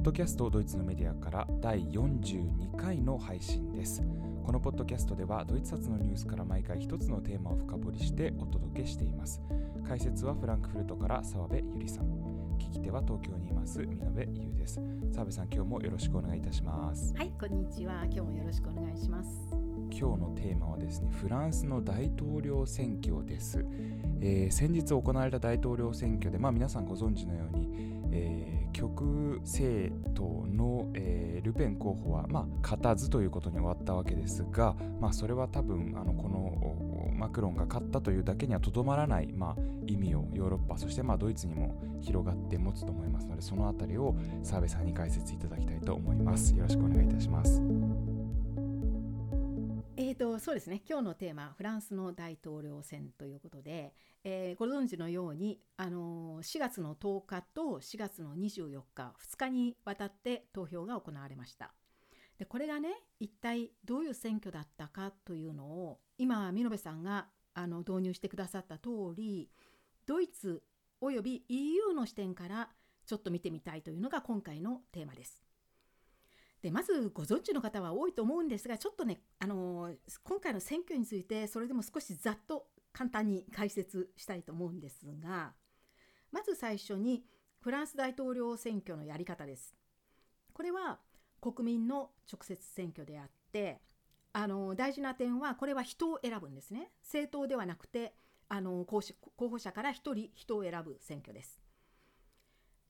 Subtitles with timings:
[0.00, 4.02] ッドキャストドイツのメディアから第42回の配信です。
[4.42, 9.42] このポッドキャストではドイツ発のニュースから毎回一つのテーマを深掘りしてお届けしています。
[9.86, 12.06] 解説はフランクフルトから澤部ゆりさん。
[12.58, 14.80] 聞き手は東京にいます見延優です。
[15.12, 17.14] 澤部さん今日もよろしくお願いいたします。
[17.14, 18.02] はいこんにちは。
[18.04, 19.28] 今日もよろしくお願いします。
[19.90, 23.66] 今日のテーマはですねフランスの大統領選挙です、
[24.20, 47.60] えー、先日行われた大統領選挙でまあ皆さんご存知のようにえー、極政党の、えー、ルペン候補は、まあ、勝たずということに終わったわけですが、まあ、それは多分あのこのマクロンが勝ったというだけにはとどまらない、まあ、意味をヨーロッパそしてまあドイツにも広がって持つと思いますのでその辺りを澤部さんに解説いただきたいと思いますよろしくお願いいたします。
[50.40, 53.92] そうですね今日のテーマフランスの大統領選ということで、
[54.24, 61.74] えー、ご存知のように、あのー、4月の10日と4月の24日2日にわたって投票が行われました。
[62.38, 69.50] でこれがね一体どういう選挙だったかというのを今見延さんがあの導入してくださった通り
[70.06, 70.62] ドイツ
[71.02, 72.70] および EU の視点から
[73.04, 75.49] ちょっと見てみたいというのが今回のテーマです。
[76.62, 79.92] でまずご存知の方は多いと思うんですがちょっとね、あの
[80.24, 85.52] 今回の選挙についてそれでも少しざっと簡単に解説したいと思うんですが
[86.32, 87.24] まず最初に
[87.60, 89.74] フランス大統領選挙のやり方です。
[90.52, 90.98] これは
[91.40, 93.80] 国民の直接選挙であって
[94.32, 98.14] あの大事な点はこれは人を選ぶんですね政党ではなくて
[98.48, 99.00] あの候
[99.48, 101.59] 補者から1人人を選ぶ選挙です。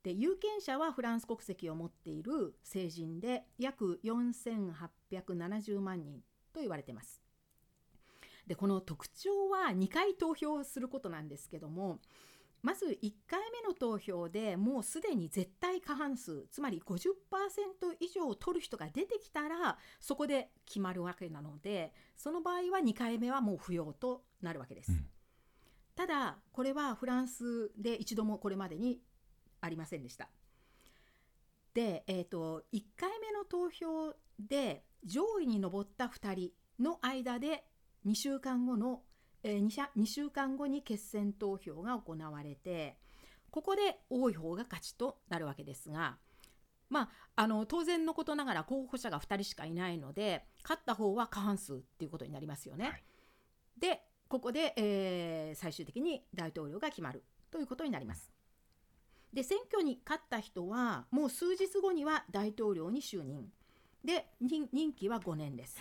[0.03, 6.21] で有権者はフランス国籍を持っている成人で約4870万人
[6.53, 7.23] と言われています。
[8.47, 12.01] でこの特徴は2回投票することなんですけども
[12.63, 17.05] まず1回目の投票でもうすでに絶対過半数つまり50%
[18.01, 24.93] 以上を取る人が出てきたらそこで決まるわけなのでその場合は2回目はもう不要となるわけです。
[24.93, 25.07] うん、
[25.95, 29.01] ただこれはフランスで一度もこれまでに
[29.61, 30.29] ありませんでした。
[31.75, 36.51] で、えーと、1回目の投票で上位に上った2人
[36.83, 37.65] の間で
[38.07, 39.03] 2週間後の、
[39.43, 42.97] えー、2, 2週間後に決選投票が行われて
[43.51, 46.17] ここで多い方が勝ちとなるわけですが、
[46.89, 52.85] まあ、あの当然のことながら候補者が2人しかいないので勝った方は過半数っていうことになりますよね。
[52.85, 53.03] はい、
[53.79, 58.33] でここで、えー、最終的に大統領が決まるということになります。
[59.33, 63.51] で選挙に勝った人はもう数日後には大統領に就任
[64.05, 65.79] で任期は5年です。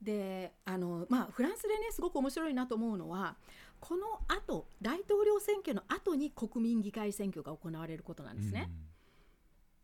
[0.00, 3.36] であのまあフランスでねすごく面白いなと思うのは
[3.80, 8.70] このあと大統領選挙の後に国民議会選挙が行われることなんですね。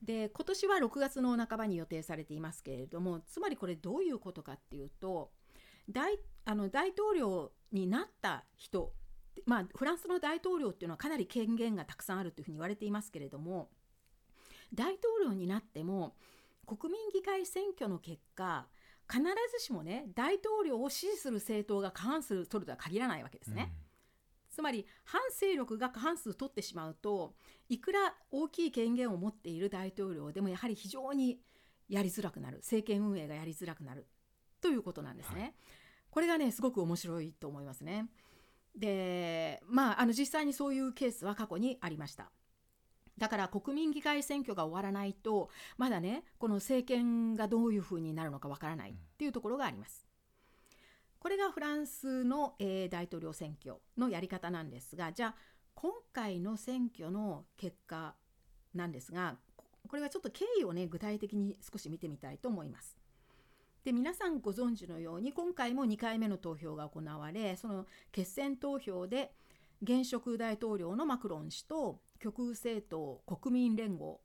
[0.02, 5.30] で今年は6月の半ばに予定されていますけれどもつまりこれどういうことかっていうと
[5.88, 8.92] 大あの大統領になった人
[9.46, 13.70] まあ、フランスの大統領っていうのはかなり権限がたくさんあるというふうに言われていますけれども
[14.74, 16.14] 大統領になっても
[16.66, 18.66] 国民議会選挙の結果
[19.10, 19.22] 必
[19.58, 23.72] ずしもね大統領を支持する政党が過半数取るとは限らないわけですね。
[23.86, 23.92] うん
[24.52, 27.34] つまり反勢力が過半数取ってしまうと
[27.68, 31.38] いくら大きい権限を持っている大統領でもやはり非常に
[31.88, 34.06] やりづらくなる政権運営がやりづらくなる
[34.60, 35.40] ということなんですね。
[35.40, 35.54] はい、
[36.10, 38.08] これがねすごく面白いと思いますね。
[38.76, 42.30] でまああの実際にそういうケースは過去にありました。
[43.18, 50.06] だから国民議会選挙が終わらないとまだねこの政権がどういうふうになるのかわからないっていうところがあります。
[51.18, 55.34] これがフランスの、えー、大統領選挙のやり方なんですがじゃあ
[55.74, 58.16] 今回の選挙の結果
[58.74, 59.36] なんですが
[59.88, 63.01] これはちょっと経緯をね具体的に少し見てみたいと思います。
[63.84, 69.32] で皆さんご存知のように今回も2回目の投票が行われその決選投票で
[69.82, 74.20] 現職大統領のマクロン氏と極右政党国民連合。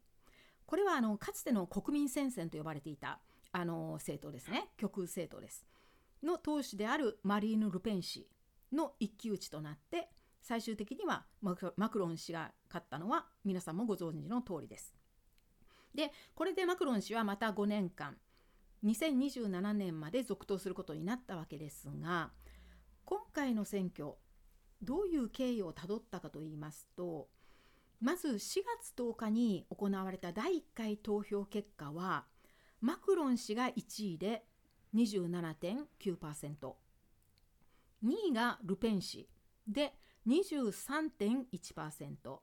[0.67, 3.19] これはあのかつての国民戦線と呼ばれていた
[3.51, 4.69] あの政党ですね。
[4.77, 5.65] 極右政党です。
[6.21, 8.27] の党首であるマリーヌ・ルペン氏
[8.71, 10.09] の一騎打ちとなって
[10.43, 11.55] 最終的にはマ
[11.89, 14.93] クロン氏が勝ったのは皆さんもご存知の通りです。
[15.95, 18.15] でこれでマクロン氏はまた5年間
[18.85, 22.31] 2027年まで続投することになったわけですが
[23.05, 24.13] 今回の選挙
[24.81, 27.27] どういう経緯をたどったかといいますと
[27.99, 32.25] まず4月10日に行われた第1回投票結果は
[32.79, 34.43] マクロン氏が1位で
[34.95, 36.73] 27.9%2
[38.29, 39.27] 位がルペン氏
[39.67, 39.93] で
[40.27, 42.39] 23.1%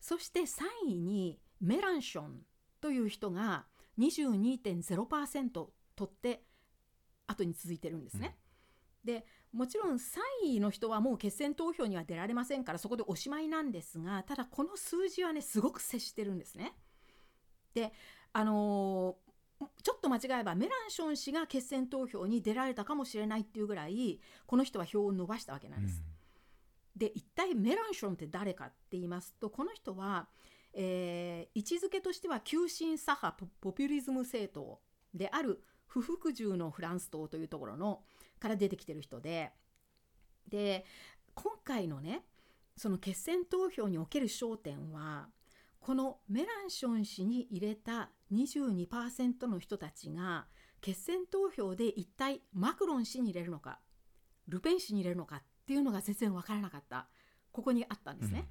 [0.00, 2.40] そして3位にメランション
[2.80, 3.66] という人が
[4.00, 5.70] 22.0%取
[6.04, 6.42] って
[7.26, 8.36] 後に続いてるんですね。
[9.04, 9.98] でもちろん3
[10.44, 16.74] 位の人はもう決選投票には出られませんからそこでおしまいなんですがただこの数字はねすごく接してるんですね。
[17.74, 17.92] で
[18.32, 26.02] あのー、ちょっと間違えばメランション氏が決選投票に出られたかもしれないっていうぐらいこの人は票を伸ばしたわけなんです。
[26.94, 30.28] うん、で一体メランションって誰かって言いますとこの人は、
[30.72, 34.80] えー、位置づけとしては急進左派ポピュリズム政党
[35.14, 38.02] である不服従のフランス党というところの
[38.38, 39.52] から出てきてる人で
[40.48, 40.84] で
[41.34, 42.22] 今回のね
[42.76, 45.28] その決選投票における焦点は
[45.80, 50.46] このメランション氏に入れた22%の人たちが
[50.80, 53.80] 決選投票で一体マクロン氏に入れるのか
[54.48, 57.06] ルペン氏に入れるのかっていうのが全然分からなかった
[57.52, 58.40] ここにあったんですね。
[58.40, 58.46] うん、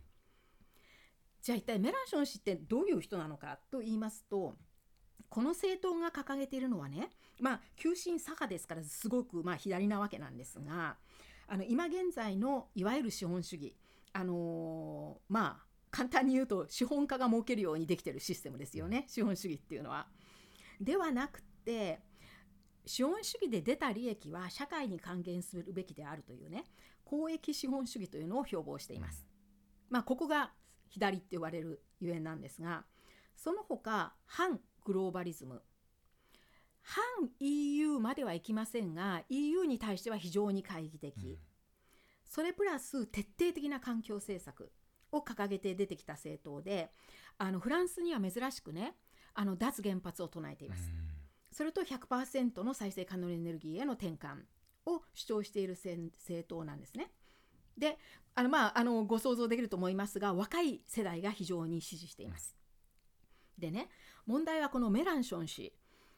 [1.42, 4.56] じゃあ一体メランション氏ってどういう人なのかと言いますと
[5.30, 7.10] この政党が掲げているのはね
[7.40, 10.98] まあ急進左派ですからすごくまあ左なわけなんですが
[11.48, 13.76] あの今現在のいわゆる資本主義
[14.14, 20.08] あのー、まあ簡単に言うと資本家が儲けるようにできてるシステムですよね資本主義っていうのは。
[20.80, 22.00] ではなくて
[22.86, 26.64] 資本主義で出た利益は社会に還元するべきであるというね
[27.04, 29.26] 公益資本主義というのを標榜しています。
[29.90, 30.52] まあここが
[30.90, 32.84] 左って言われるゆえんなんですが
[33.36, 35.62] その他反グローバリズム。
[36.82, 41.38] 反 EU まではいきませんが EU に対しては非常に懐疑的、うん、
[42.26, 44.72] それプラス徹底的な環境政策
[45.12, 46.90] を掲げて出てきた政党で
[47.38, 48.96] あのフランスには珍しくね
[49.36, 54.40] あの脱原発を唱えています、うん、それと100%の再生可能エネルギーへの転換
[54.88, 57.12] を主張している政党なんですね
[57.78, 57.98] で
[58.36, 62.56] あのまああのご想像できると思いますが若い世代が非常に支持しています
[63.58, 63.90] でね
[64.26, 65.74] 問題はこのメランション氏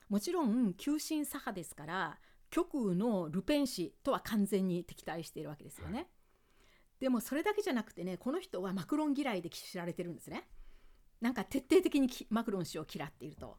[0.09, 2.18] もちろん急進左派ですから
[2.50, 6.00] 極右のルペン氏とは完全に敵対しているわけですよね。
[6.00, 6.07] はい、
[7.00, 10.50] でもそれだけじゃなくてねこの人はマクロン嫌いで知られてるんですね。
[11.21, 13.56] なんか徹底的にマクロン氏を嫌っていると。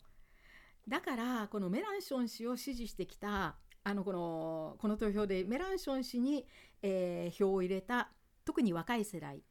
[0.86, 6.46] だからこのメランション氏を支持してきたあのこのこの投票でメランション氏に、
[6.82, 8.10] えー、票を入れた
[8.44, 9.42] 特に若い世代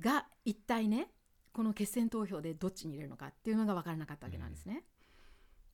[0.00, 1.10] が一体ね
[1.52, 4.84] この決選投票でどっちに入れるのかっていうのが分からなかったわけなんですね。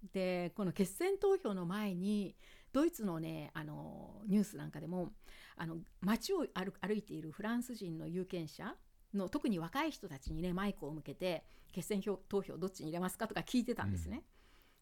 [0.02, 2.37] うん、でこの決選投票の前に
[2.73, 5.12] ドイツのねあのニュースなんかでも
[5.56, 8.76] あの街を歩歩いているフランス人の有権者
[9.14, 14.19] の特に若い人たちにねマイクを向けて決選投票どっちに入れますかとか聞いてたんですね。
[14.19, 14.23] うん、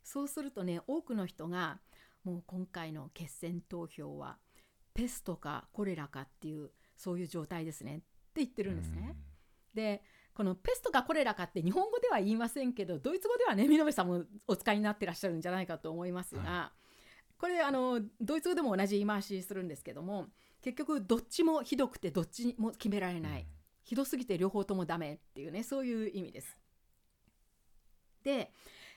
[0.03, 1.81] そうするとね多くの人が
[2.29, 4.37] もう今回の決選投票は
[4.93, 7.97] ペストかコレラかっていうそういう状態ですね。
[7.97, 8.05] って
[8.37, 9.17] 言ってるんですね。
[9.75, 10.03] うん、で
[10.35, 20.27] このペストかコレラかって日本語では言いませんけどドイツ語ではね見延さんもお使いになってらっしゃるんじゃないかと思いますが、はい、これあのドイツ語でも同じ言い回しするんですけども
[20.61, 23.47] 結局どっちもひどくてどっちも決められない、うん、
[23.85, 26.61] ひどすぎて両方ともダメっていうねそういう意味です。
[28.23, 28.53] で、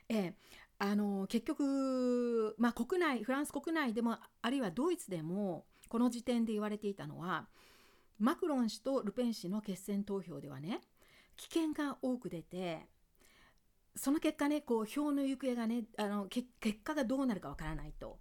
[0.10, 0.34] え
[0.84, 7.46] あの結局、まあ、国内フランス国内でもあるいはドイツでもこの時点で言われていたのは
[8.18, 10.82] マクロン氏とルペン氏の決選投票ではね
[11.38, 12.88] 危険が多く出て
[13.96, 16.48] その結果ねこう票の行方がねあの結
[16.84, 18.18] 果がどうなるかわからないと。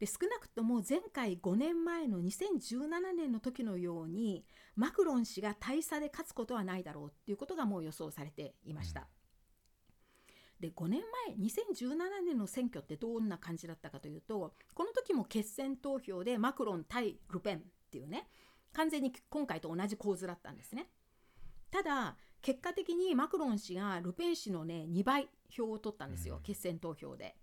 [0.00, 9.08] で少なくとも前回5年前の2017年の時のようにマクロン氏が大差で勝つことはないだろうっていうことがもう予想されていました。
[10.60, 11.96] で5年前2017
[12.26, 17.60] 年の選挙ってどんな感じだったかというとこの時も決選投票でマクロン対ルペンっ
[17.90, 18.26] ていうね
[18.72, 20.88] 完全に今回と同じ構図だったんですね。
[21.70, 27.36] ただ結果的にマクロン氏がルペン氏のね2倍票を取ったんですよ、うん、決選投票で。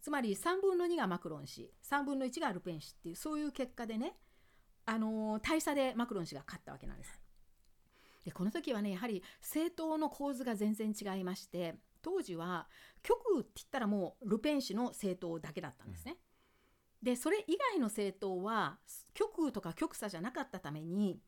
[0.00, 4.14] つまり3分の2がマクロン氏3分の1がルペン氏っていうそういう結果でね、
[4.84, 7.20] あのー、大差でマクロン氏が勝ったわけなんです。
[8.24, 11.74] でこの時はねやはり政党の構図が全然違いまして
[12.04, 12.68] 当時は
[13.02, 16.18] 極右って言ったらもうルペン氏の政党だけだったんですね。
[17.02, 18.78] うん、でそれ以外の政党は
[19.14, 21.20] 極右とか極左じゃなかったために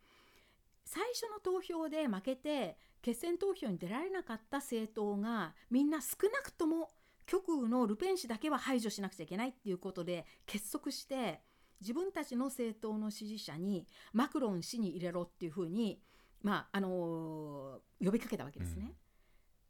[0.85, 6.91] 最初の投票で負けて決選投票に出られなかった政党がみんな少なくとも
[7.27, 11.41] 極右のルペン氏だけは排除しなくちゃいけないっていうことで結束して
[11.81, 16.01] 自分たちの政党の支持者にマクロン氏に入れろっていうふうに、
[16.43, 18.85] まああのー、呼びかけたわけですね。
[18.87, 18.95] うん、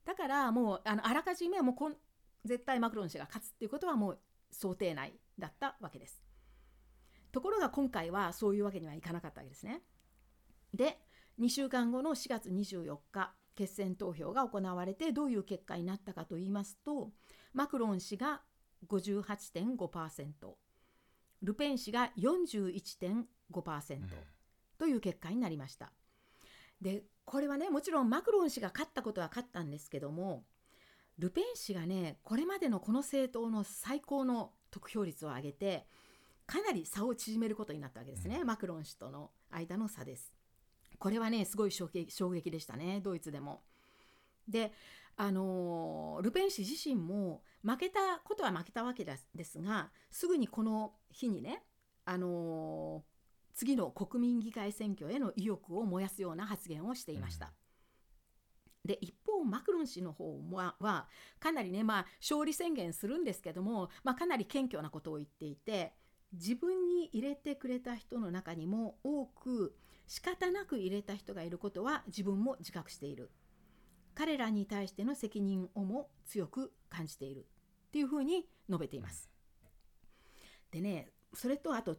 [0.06, 1.96] だからもうあのあらかじめもうこん
[2.44, 4.18] 絶対マクロン氏が勝つっていうことはもう
[4.52, 6.22] 想定内だったわけです。
[7.32, 9.82] ところが今回はそういうわけにはいかなかったわけですね。
[10.72, 10.98] で
[11.40, 17.10] 2週間後の4月24日決選投票が行われてどういう結果になったかと言いますと
[17.52, 18.42] マクロン氏が
[18.86, 20.30] 58.5%
[21.42, 23.26] ルペン氏が41.5%
[24.78, 25.92] という結果になりました。
[26.80, 30.44] でこれはねもちろんマクロン氏が勝ったことは勝ったんですけども
[31.18, 35.86] ルペン氏がねこれまでのこの政党の最高の得票率を上げて
[36.46, 40.32] かなり差を縮めることになったわけですね、うん、マクロン氏との間の差です。
[40.98, 43.62] これはねすごい衝撃衝撃でしたねドイツでも。
[44.48, 44.72] で
[45.16, 51.64] あのルペン氏自身も負けたことは負けたわけですがすぐにこの日にね
[52.04, 53.02] あの
[53.56, 57.52] 次の国民議会選挙への意欲を燃やすような発言をしていました。
[58.84, 61.08] で一方マクロン氏の方はは
[61.40, 65.94] かなりね、まあ、勝利宣言するんですけども、まあ、かなり謙虚なことを言っていて
[66.32, 69.74] 自分に入れてくれた人の中にも多く
[70.06, 73.32] 仕方なく入れた人がいることは自分も自覚している
[74.14, 77.46] 彼らに対しての責任をも強く感じている
[77.88, 79.28] っていうふうに述べています。
[80.70, 81.96] でねそれとあと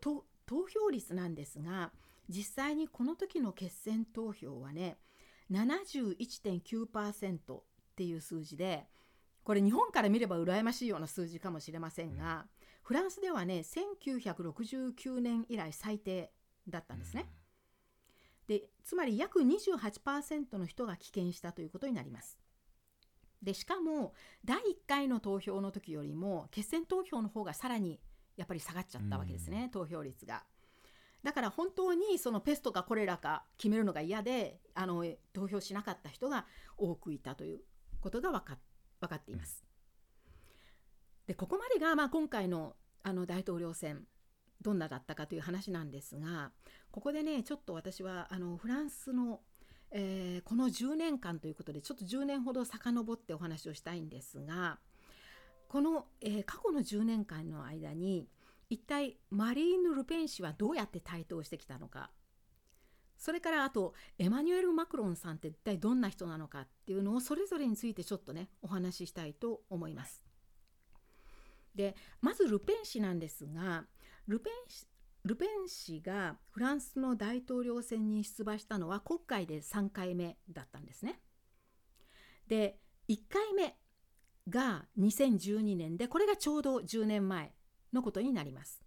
[0.48, 1.92] 投票率なんですが
[2.30, 4.98] 実際にこの時の決選投票はね
[5.52, 7.64] 71.9%っ
[7.96, 8.88] ていう数字で
[9.44, 12.46] これ日本から見れば羨ましいような数字かもしれませんが
[12.84, 16.32] フランスではね1969年以来最低
[16.68, 17.30] だったんですね。
[18.48, 22.40] でつまり約28%の人が棄権したということになります。
[23.42, 24.14] でしかも
[24.44, 28.00] 第1回の投票の時よりも決選投票の方がさらに
[28.38, 30.44] やっぱり下がっちゃったわけですね、うん、投票率が。
[31.24, 35.04] だから本当にそのペストかコレラか決めるのが嫌であの
[35.34, 36.46] 投票しなかった人が
[36.78, 37.62] 多くいたという
[38.00, 38.58] ことが分か
[39.02, 39.66] 分かっています。
[41.26, 44.06] でここまでがまあ今回のあの大統領選
[44.62, 46.52] どんなだったかという話なんですが
[46.92, 49.42] ここでねちょっと私はあのフランスの、
[49.92, 54.80] えー、この10年間ということでちょっと10年ほど遡ってお話をしたいんですが
[55.68, 58.28] この、えー、過去の10年間の間に
[58.70, 62.12] 一体マリーヌ・ルペン氏はどうやって台頭してきたのか
[63.18, 70.24] それからあとエマニュエル・マクロンさんって一体どんな人なのかっていうのをそれぞれについてちょっとねお話ししたいと思います。
[71.74, 73.86] でまずルペン氏なんですが
[74.28, 74.88] ルペン氏
[75.26, 81.20] ルペン氏がフランスの大統領選に出馬したのは国会で3回目だったんですね。
[82.48, 83.76] で1回目
[84.50, 87.54] が2012年でこれがちょうど10年前
[87.94, 88.82] のことになります。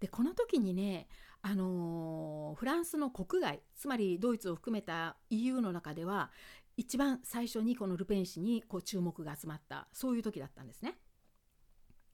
[0.00, 1.08] でこの時にね
[1.42, 6.30] あのー、フランスの国外つまりドイツを含めた EU の中では
[6.76, 10.96] 一番最初にこのルペン氏にこう注目が集まったそういう時だったんですね。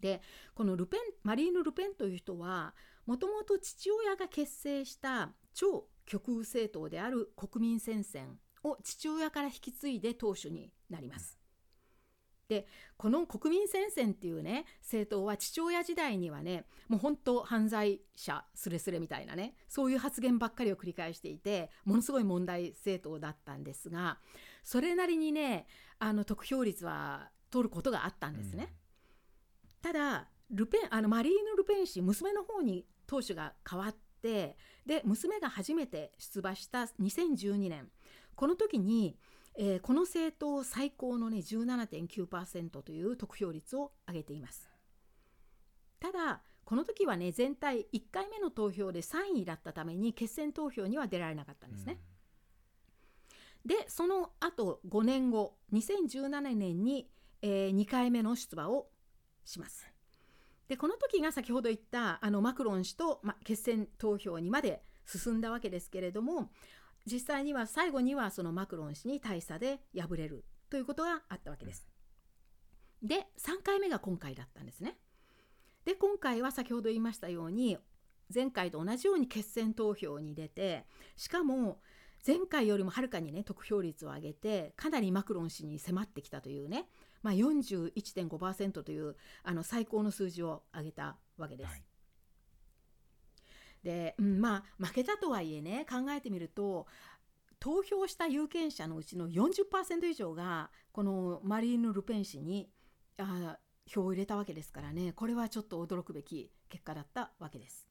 [0.01, 0.21] で
[0.55, 2.75] このルペンマリーヌ・ルペンという人は
[3.07, 11.44] もともと父親が結成した超極右政党である国民戦線を父親から引き継いで党首になります。
[12.49, 24.19] でこの国民戦線っていうね政党は父親時代にはねもう本当犯罪者すれすれみたいなねそういう発言ばっかりを繰り返していてものすごい問題政党だったんですが
[24.63, 25.67] それなりにね
[25.99, 28.75] あの得票率は取ることがあったんですね。
[29.63, 37.91] うん、ただルペンあのマリーヌ・ルペン氏娘の方に党首が変わってで娘が初めて出馬した2012年
[38.35, 39.17] この時に
[39.57, 44.69] えー、この政党最高のね17.9%という得票率を上げています。
[46.01, 51.99] ただこの時はね全体1回目の投票で3位だったために決選投票には出られなかったんですね、
[53.65, 57.09] うん、でその後5年後2017年に、
[57.43, 58.89] えー、2回目の出馬を
[59.45, 59.87] します。
[60.69, 66.51] でこの時が先ほど言ったあのマクロン氏と、ま、決選投票にまで進んだわけですけれども
[67.07, 71.87] 実際には最後にはそのマクロン氏に大差で敗れるということがあったわけです。
[73.03, 74.97] で3回目が今回だったんですね。
[75.85, 77.77] で今回は先ほど言いましたように
[78.35, 81.81] 前回と同じように決選投票に出てしかも
[82.27, 86.89] 前回よりもはるかにね得票率を上げてかなりマクロン氏に迫ってきたというね、
[87.23, 91.71] まあ、41.5%というあの最高の数字を上げたわけです。
[91.71, 91.83] はい
[93.85, 96.89] で、うん、まあ負けたとはいえね考えてみると
[97.61, 102.69] 投票した有権者のうちの40%以上がこのマリーヌ・ルペン氏に
[103.19, 107.87] あ票を入れたわけですからねこれはちょっと驚くべき結果だったわけです。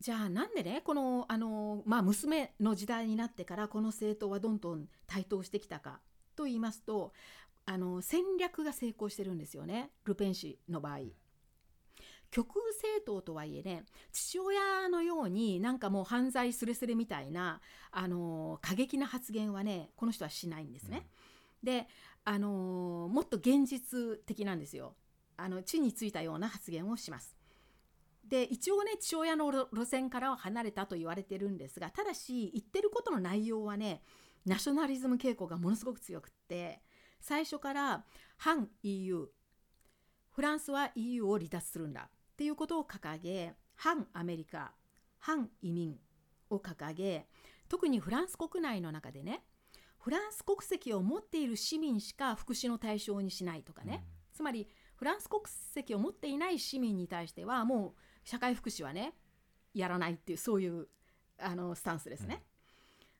[0.00, 6.00] じゃあなんでねこのあの、まあ、娘の時代になってからこの政党はどんどん台頭してきたか
[6.36, 7.12] と言いますと
[7.66, 11.00] あの戦略が成功してるんですよねルペン氏の場合。
[12.30, 17.60] 極右政党とはいえね父親のようになんかもう犯罪すれすれみたいな、
[17.90, 21.08] あの過激な発言はねこの人はしないんですね。
[21.62, 21.88] で、
[22.24, 24.94] あのもっと現実的なんですよ。
[25.36, 27.36] あの地についたような発言をします。
[28.26, 34.02] で一応ね父親の路線からは離れたと言われてるんですがただし言ってることの内容はね
[34.46, 36.80] ナショナリズム傾向がものすごく強くって
[37.20, 38.04] 最初から
[38.36, 39.26] 反 EU
[40.30, 42.08] フランスは EU を離脱するんだ
[42.40, 44.72] っていうことを掲げ反アメリカ
[45.18, 45.98] 反移民
[46.48, 47.26] を掲げ
[47.68, 49.42] 特にフランス国内の中でね
[49.98, 57.92] フランス国籍を持っている市民しか福祉の対象にしないとかね、うん、つまりフランス国籍を持っていない市民に対してはもう
[58.24, 59.12] 社会福祉はね
[59.74, 60.86] やらないっていうそういう
[61.38, 62.36] あのスタンスですね。
[62.36, 62.40] うん、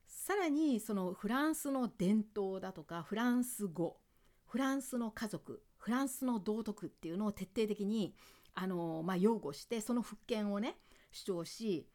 [0.07, 3.99] さらにそのフランスの伝統だとかフランス語
[4.47, 8.15] フランスの家族フランスの道徳っていうのを徹底的に
[8.55, 10.77] あの、まあ、擁護してその復権をね
[11.11, 11.87] 主張し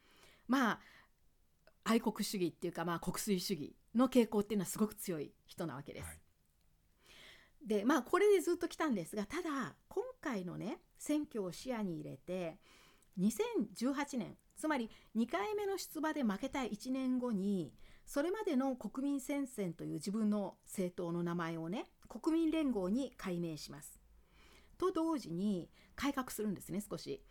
[0.48, 0.80] まあ
[1.84, 6.06] 愛国主義っていうか、まあ、国粋主義の傾向っていうのはすごく強い人なわけです。
[6.06, 6.18] はい、
[7.66, 12.58] でまあこれでずっと来たんですがただ今回のね選挙を視野に入れて
[13.18, 17.72] 2018年つまり2回目の出馬で負けた1年後に
[18.04, 24.00] それまでの国民戦線という自分の政党の名前をね国民連合に改名します。
[24.78, 27.22] と同時に改革するんですね少し。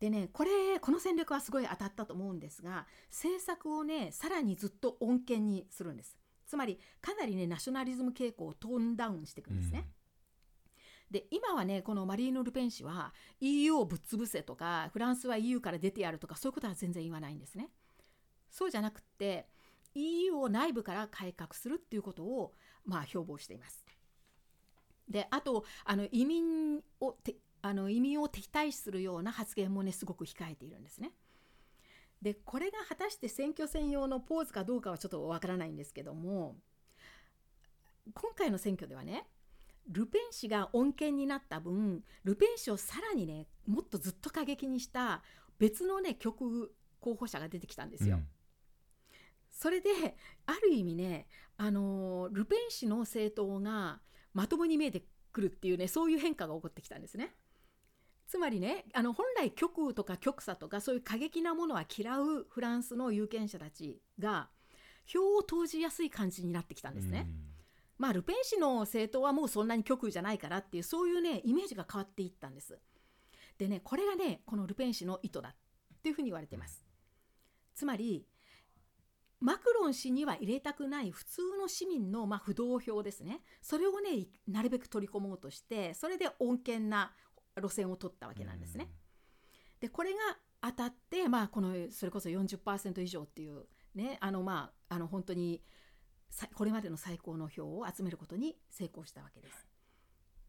[0.00, 6.16] でねこれこの戦略はすごい当たったと思うんですが政策をねさらにずっと穏健にするんです。
[6.46, 9.86] つまりかなりねナショナリズム傾向をトーンダウンしていくんですね。
[9.92, 9.98] うん
[11.10, 17.70] で今はねこのマリーノ・ルペン氏は EU をぶっ潰せとかフランスは EU から出てやるとかそういうことは全然言わないんですね。
[18.50, 19.48] そうじゃなくって
[19.94, 22.52] EU を内部から改革するっていうことを
[22.84, 23.84] まあ標榜しています。
[25.08, 27.16] であとあの移民を
[27.62, 31.12] あの移民を敵対視するような発言もねすごく控えているんですね。
[32.22, 36.56] でこれが果たして選挙戦用のポーズかどうかはちょっとわからないんですけども
[38.12, 39.26] 今回の選挙ではね
[39.88, 45.22] ルペン氏が穏健になった分ルペン氏をさらにねもっとずっと過激にした
[45.58, 46.66] 別のね極右
[47.00, 48.16] 候補者が出てきたんですよ。
[48.16, 48.26] うん、
[49.50, 49.90] それで
[50.46, 54.00] ある意味ねあのルペン氏の政党が
[54.34, 57.34] まともに見えてくるっていうねそういう変化が起こってきたんですね。
[58.26, 64.50] つまりねあの本来極右とか極左とかそういう過激なものは嫌うフランスの有権者たちが
[65.06, 67.26] 票を投じやすい感じになってきたんですね。
[67.26, 67.58] うん
[67.98, 72.78] まあ、ルペン氏の政党はもうそんなに極右じゃないからっていうそういうねイメージが変わっていったんです。
[73.58, 75.54] でねこれがねこのルペン氏の意図だっ
[76.00, 76.84] ていうふうに言われてます。
[77.74, 78.24] つまり
[79.40, 87.12] マクロン氏には入れたくない普通の市民の、まあ、不動票ですねそれをねなるべく取り込もうとしてそれで穏健な
[87.56, 88.88] 路線を取ったわけなんですね。
[89.80, 90.18] でこれが
[90.60, 95.62] 当たって、まあ、このそれこそ40%以上っていうねあのまああの本当に
[96.54, 99.66] これまでの最高の票を集めることに成功したわけです。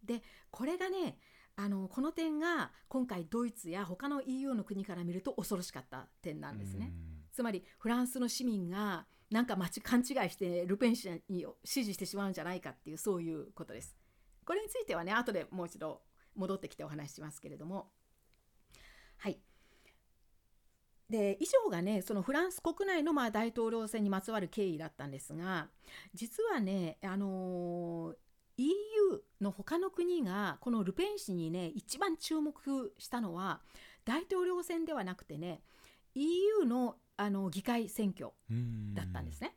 [0.04, 1.18] でこれがね
[1.56, 6.94] あのこの点が今回ドイツや他の EU の国から見ると恐ろしかった点なんですね。
[7.32, 13.96] つまりフランスの市民がなんか勘違いしてルペン氏に支持してしまうんじゃないかっていうそういうことです。
[14.46, 16.02] これについてはね後でもう一度
[16.36, 17.92] 戻ってきてお話ししますけれども
[19.18, 19.40] はい
[21.10, 25.68] で以上がねそのフランス国内のまあ大統領選にまつわる経緯だったんですが
[26.14, 28.74] 実はね、あのー、EU
[29.42, 33.62] の他の国がこのルペン氏にね一番注目したのは
[34.06, 35.62] 大統領選ではなくてね
[36.16, 38.32] EU のあの議会選挙
[38.94, 39.54] だったんですね。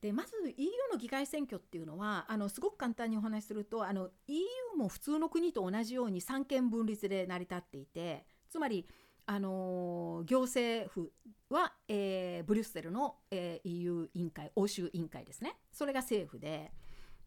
[0.00, 4.42] でまず EU の議会選挙っていうのはあのすごく簡単にお話しするとあの EU
[4.76, 8.88] も普通の国と同じように三権分立で成り立っていてつまり
[9.26, 11.12] あの行政府
[11.50, 15.56] は、えー、ブリュッセルの、えー、EU 委員会欧州委員会ですね。
[15.70, 16.72] それが政府で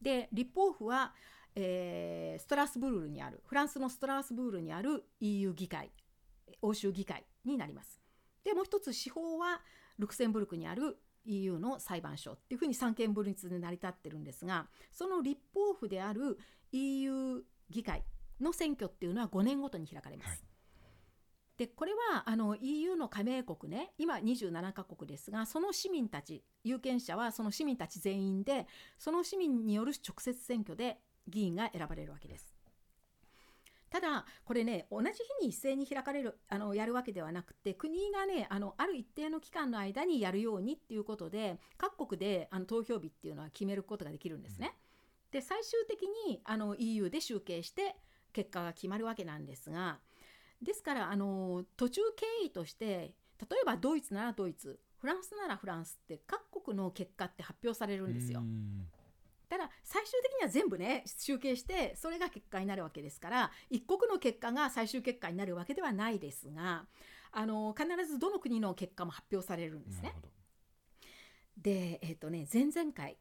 [0.02, 1.14] で立法府は、
[1.56, 5.92] えー、ストラスブールにあるフランスのストラスブールにある EU 議会
[6.62, 8.05] 欧州議会になります
[8.46, 9.60] でもう一つ司法は
[10.00, 16.38] ルクセンブルクにある EU の裁判所っていうふうに三権分立で成り立ってるんですがその立法府である
[16.72, 18.04] EU 議会
[18.40, 20.30] の選挙っていうのは5年ごとに開かれます。
[20.30, 20.40] はい
[21.58, 32.55] でこれはあの EU の加盟国ね今27カ国ですがその市民たち有権者はその市民たち全員でその市民による直接選挙で議員が選ばれるわけです。
[33.96, 35.08] ただこれね同じ
[35.40, 44.74] 日に一斉に開かれるあのやるわけではなくて国がねあのある一定の期間の間にやるようにっていうことで各国であの投票日っていうのは決めることができるんですね。
[45.32, 47.96] で最終的にあの EU で集計して
[48.34, 50.00] 結果が決まるわけなんですが
[50.62, 53.14] ですからあの途中経緯として
[53.50, 58.44] 例えばドイツならドイツフランスならフランスって各国の結果って発表されるんですよ。
[59.50, 66.86] ただ最終的には全部ね集計してそれが結果になるわけですから一国の結果が最終結果になるわけではないですが
[67.32, 70.16] あの必ずどの国の結果も発表されるんですね。
[71.58, 73.18] で、えーとね、前々回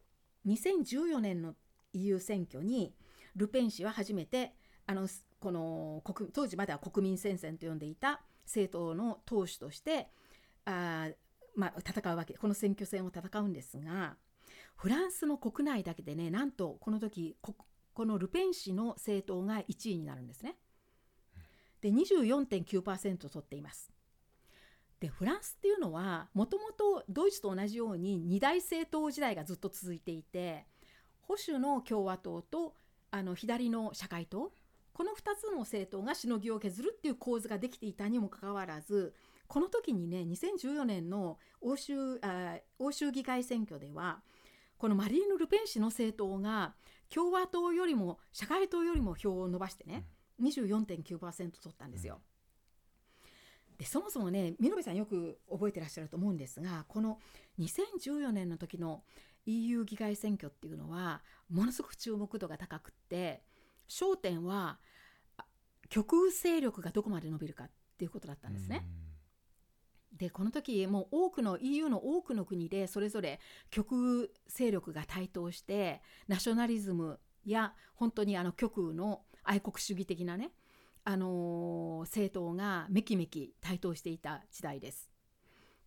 [0.47, 1.55] 2014年の
[1.93, 2.95] EU 選挙に
[3.35, 4.55] ルペン氏は初めて
[4.87, 5.09] あの
[5.41, 10.09] この国当時までは国民戦線と呼んでいた政党の党首として
[10.65, 11.09] あ、
[11.57, 14.17] まあ、戦うわけこの選挙戦を戦うんですが
[14.77, 17.55] フランスの国内だけでねなんとこの時こ
[17.95, 20.57] このルペン氏の政党が1位になるんですね。
[21.81, 23.93] で24.9%取っています。
[25.01, 30.67] でフランスっていうのはもともとドイツと同じように二大政党時代がずっと続いていて
[31.23, 32.75] 保守の共和党と
[33.11, 34.53] あの左の社会党
[34.95, 39.13] この2つの政党がしのぎを削るっていう構図ができていたにもかかわらず
[39.47, 44.23] この時にね2014年の欧州あ欧州議会選挙では
[44.79, 46.75] このマリーヌ・ルペン氏の政党が
[47.09, 50.05] 共和党よりも社会党よりも票を伸ばしてね
[50.43, 52.21] 24.9%取ったんですよ。
[53.79, 57.19] でそもそもね見延さんよく覚えてらっしゃると思うんですがこの
[57.59, 59.03] 2014年の時の
[59.47, 63.43] EU 議会選挙っていうのはものすごく注目度が高くって
[63.89, 64.79] 焦点は
[65.89, 68.87] 極右勢力がどこまで伸びるかっていうことだったんですね。
[70.18, 80.50] でこの時もう多くの EU の多くの国でそれぞれ極右勢力が台頭してナショナリズムや本当にあの極右の愛国主義的なね
[81.05, 85.11] あの政党がめきめき台頭していた時代です。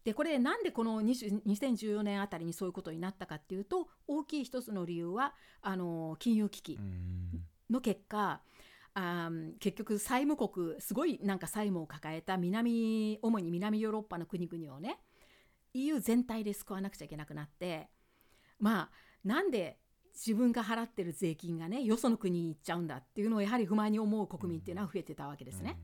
[0.04, 6.80] でこれなんでこの2014年あたりにそういうことになったかっていうと大きい一つの理由はあの金融危機
[7.70, 8.42] の結果
[9.00, 9.30] あ
[9.60, 15.00] 結局債務国すごいなんか債務を抱えた南主に南ヨーロッパの国々をね
[15.76, 17.90] EU 全体で救わなくちゃいけなくなって
[18.60, 18.90] まあ
[19.24, 19.78] なんで
[20.16, 25.78] 自分が払ってる税金がねよその国に行っちゃうんだっていうのをやはり不満に思う国民っていうのは増えてたわけですね。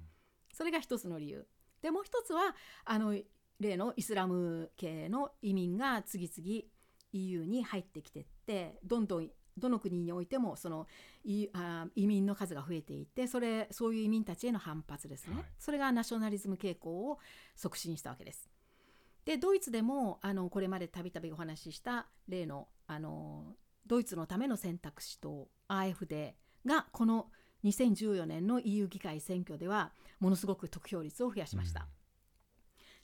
[0.52, 1.46] それが一つの理由。
[1.84, 3.16] でもう一つはあの
[3.60, 6.64] 例のイスラム系の移民が次々
[7.12, 10.88] EU に入ってきてってどんどんどの国においてもその
[11.24, 11.50] 移
[11.96, 17.20] 民の数が増えていてそれそういう移民たちへの反発ですね、はい、それがナショナリズム傾向を
[17.56, 18.50] 促進したわけです。
[19.26, 26.34] でドイツでもあのこれまでたびたびお話しした例のあのドイツのための選択肢と AfD
[26.66, 27.28] がこの
[27.64, 31.88] 2014年の EU 議会選挙ではものすごく得票率を増やしました。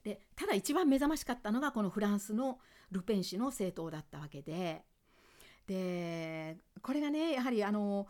[0.05, 2.59] うん、でただ一番目覚ましかったのがこのフランスの
[2.91, 4.83] ルペン氏の政党だったわけで
[5.69, 8.07] でこれがねやはりあの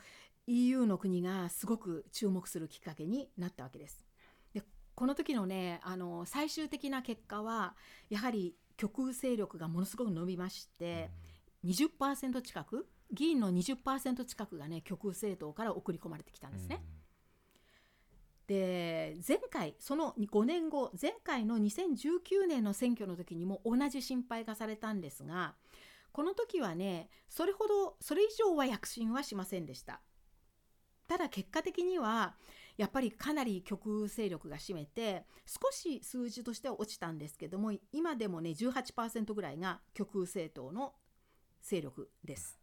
[0.48, 4.06] EU の国がすごく注目するきっかけになったわけです。
[4.54, 4.64] で
[4.96, 7.76] この時のねあの最終的な結果は
[8.10, 11.30] やはり極右勢力がものすごく伸びまして、うん
[11.66, 16.82] 20%近く議員の20%近くがね極右政党から送り込まれてきたんですね。
[16.82, 25.56] うん、で前回その5年後前回の2019年の選挙の時にも同じ心配がされたんですが
[26.12, 30.02] この時はねそれほどそれ以上は躍進はしませんでした。
[31.08, 32.36] ただ結果的には
[32.78, 40.94] やっぱりかなり極右勢力が占めて少し数字としては落ちたんですけども今でもね18%ぐらいが極右政党の
[41.62, 42.60] 勢力です。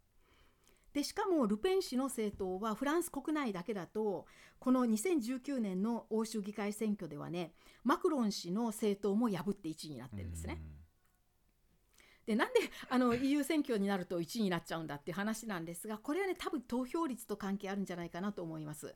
[0.93, 4.25] でしかもルペン氏の政党はフランス国内だけだと
[4.57, 7.51] この2019年の欧州議会選挙ではね
[7.83, 10.59] マクロン氏の政党も破って1位になってるんですね。
[12.27, 12.59] でなんで
[12.89, 18.93] あの EU 選挙になると1位になっちゃうんだっていう話なんですがこれはね多分投票率と関係あるんじゃないかなと思います。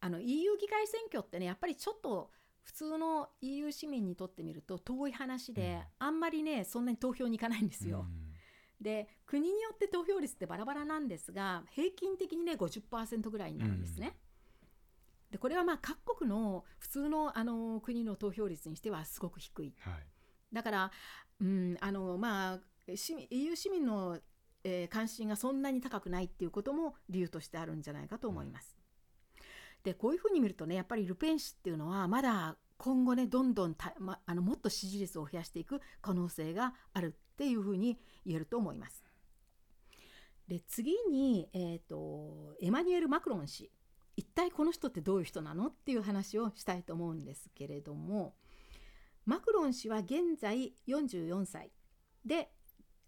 [0.00, 2.30] あの EU 議会選挙ってねやっぱりちょっと
[2.62, 8.06] 普通の EU 市民にとってみると遠い話で、あんまりねそんなに投票に行かないんですよ。
[8.06, 8.34] うん
[8.80, 14.16] で国によって投票率ってバラバラなんですが平均的にね50%ぐらいになるんですね。
[15.28, 19.74] うん、でこれはまあ各国の普通のあの国の投票率にしてはすごく低い。
[19.80, 19.94] はい、
[20.52, 20.92] だから、
[21.40, 22.60] うんあのまあ、
[22.94, 24.18] 市民 EU 市民の、
[24.62, 28.76] えー、関心がそんなに高くないっていうことも理由としてあるんじゃないかと思います。
[29.36, 29.42] うん、
[29.82, 39.04] でこういうふうに見るとねやっぱりルペン氏っていうのはまだ今後ねどんどんた、ま、あのもっと支持率を増やしていく可能性があるっていうふうに言えると思います。
[40.48, 43.70] で次に、えーと、エマニュエル・マクロン氏
[44.16, 48.34] 一体この人ってどういう人なのっていう話をしたいと思うんですけれども
[49.26, 51.70] マクロン氏は現在44歳
[52.24, 52.50] で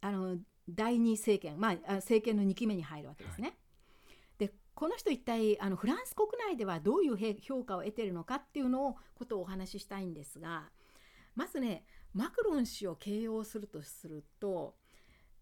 [0.00, 0.36] あの
[0.68, 3.48] 第二政権まあ政権の2期目に入るわけですね。
[3.48, 3.56] はい、
[4.38, 10.70] でこの人一体あのフランス国内ではどういう評価を得ているのかっていうのをことをお話ししたいんですが
[11.34, 14.76] まずねマクロン氏を形容するとすると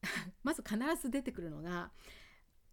[0.43, 1.93] まず必ず出てくるのが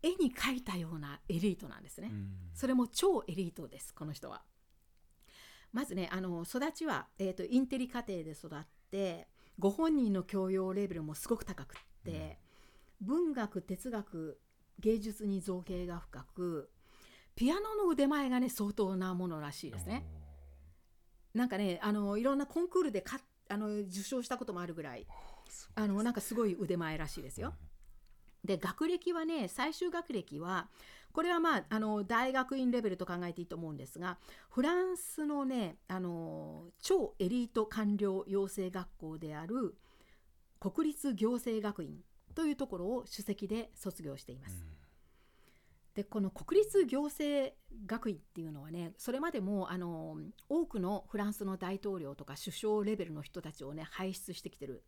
[0.01, 2.11] 絵に描いたようなエリートなんですね。
[2.53, 4.43] それも超エリートですこの人は。
[5.73, 12.39] まずねあの育ちは、えーと、インテリ家庭で育ってご本人の教養レベルもすごく高くって、
[13.01, 14.39] うん、文学哲学
[14.79, 16.69] 芸術に造形が深く
[17.35, 20.05] ピアノの腕前がね相当なものらしいですね。
[21.33, 25.07] なんかねあのいろんなコンクールでかあの受賞したこともあるぐらい
[25.75, 27.53] あのなんかすごい腕前らしいですよ。
[28.43, 30.67] で学歴はね最終学歴は
[31.13, 34.17] これはまああの大学院レベルと考えていいと思うんですが
[34.49, 39.75] フランスのねあの超エリート官僚養成学校である
[40.59, 41.97] 国立行政学院
[42.35, 44.63] というところを首席で卒業しています。
[45.95, 47.53] でこの国立行政
[47.85, 54.83] 学院っていうのはねそれまでもあの多くのフランスの大統領とか首相レベルの人たちをね輩出してきてる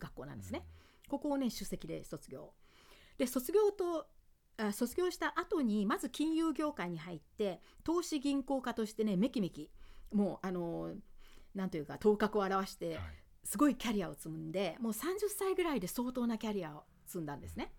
[0.00, 0.64] 学校なんですね。
[1.08, 2.52] ここをね首席で卒業。
[3.18, 4.06] で卒業とあ
[4.70, 9.70] 卒業した後にまず金融業界に入って投資銀行家としてねめきめき
[10.12, 10.90] もうあの
[11.54, 13.00] なんというか頭角を現して
[13.44, 17.72] すごいキャリアを積んでもう30歳ぐらいで相当なキャリアを積んだんですね。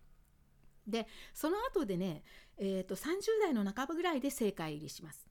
[0.88, 2.24] でその後でね、
[2.58, 3.06] えーと、30
[3.42, 5.26] 代の半ばぐらいで政界入りします。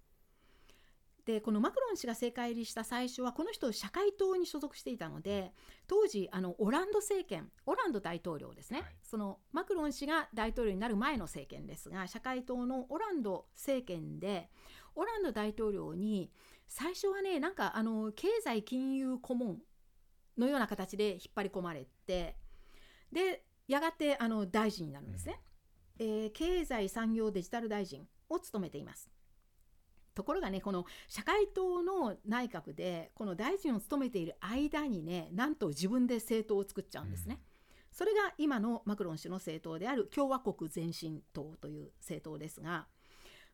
[1.25, 5.53] でこのマクロン氏が政界入りした最初はこの人社会党に所属していたので
[5.87, 14.51] 当時あのオランド政権オランド大統領ですね、はい、そのマクロン氏が大統領になる前の政権ですが社会党のオランド政権で
[14.97, 16.33] オランド大統領に
[16.67, 19.59] 最初はねなんかあの経済金融顧問
[20.37, 22.37] のような形で引っ張り込まれて
[23.13, 25.41] でやがてあの大臣になるんですね、
[26.01, 29.09] うん、えー、経済産業デジタル大臣を務めています
[30.15, 37.41] ところがねこの社会党の内閣でこの大臣を務めている間にねなんと自分で政党を作っちゃうんですね、うん、
[37.93, 42.87] それが今のマクロン氏の政党である共和国前進党という政党ですが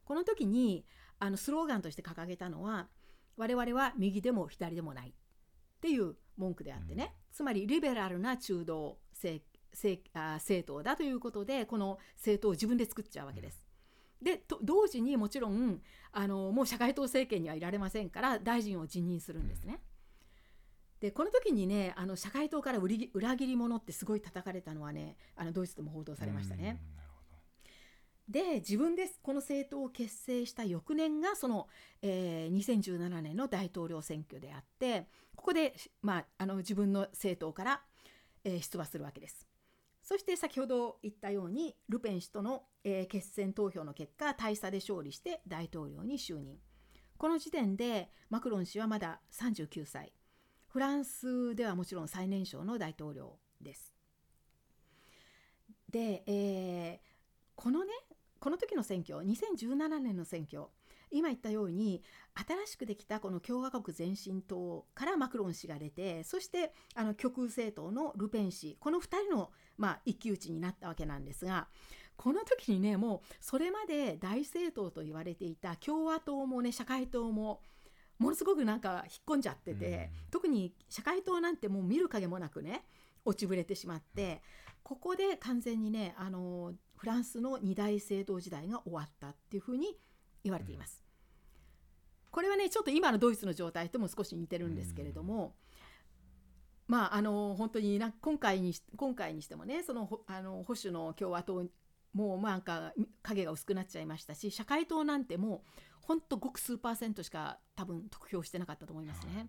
[0.05, 0.85] この時に
[1.19, 2.89] あのスローガンとして掲げたのは
[3.37, 5.11] 我々は右でも左でもない。
[5.11, 13.68] っていう文句であってね、うん、つまりリベラルな中道政政党だということでこの政党を自分で作っちゃうわけです。
[14.23, 15.81] で同時にもちろん
[16.13, 19.81] あのもう社会党政権にはいられませんから大臣を辞任するんですね。
[21.01, 26.81] でこの時にねあの社会党から裏切り者ってすごい叩かれたのはねあのドイツでも報道されましたね。
[28.29, 31.67] で自分でこの政党を結成した翌年がその、
[32.03, 37.81] えー、2017年の大統領選挙であってここで、まあ、あの自分の政党から、
[38.45, 39.48] えー、出馬するわけです。
[40.09, 46.57] そして先ほど言ったようにルペン氏との、えー、決選投票の結果大差で勝利して大統領に就任。
[47.19, 50.15] この時点でマクロン氏はまだ39歳。
[50.69, 53.95] フランスではもちろん最年少の大統領です。
[55.91, 57.09] で、えー、
[57.55, 57.93] このね
[58.41, 60.69] この時の選挙2017年の選挙
[61.11, 62.03] 今言ったように
[62.35, 71.69] 新しくできたこの共和国前進党からマクロン氏が出てそしてあの極右政党のルペン氏この2人の、まあ、一騎打ちになったわけなんですが
[72.17, 77.61] この時にねもうそれまで大政党と言われていた共和党もね社会党も
[78.19, 82.85] ものすごくなんか引っ込んじゃってて、特に社会党なんてもう見る影もなくね
[83.25, 84.43] 落ちぶれてしまって、
[84.83, 89.97] ここで完全にねあのフランスの二大政党時代が終わったっていうふうに
[90.45, 91.03] 言われています。
[92.31, 95.55] これはねちょっと今のドイツの状態とも少し似てるんですけれども、
[96.87, 101.65] まああの本当にな今回に今回にしてもねそのあの保守の共和党
[102.13, 105.71] もうなんか影が薄くなっちゃいましたし社会党なんてもう
[106.01, 109.49] 本当ごく数パーセントしか多分得票してなかったと思いますね。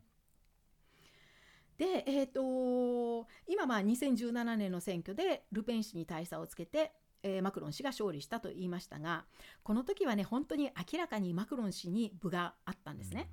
[1.78, 6.92] で、えーと今まあ2017年の選挙でルペン氏に大差をつけて
[7.24, 9.26] えー、マクロン氏が勝利したと言いましたが
[9.64, 13.30] この時はね本当に明らかにマクロン氏に部があったんですね。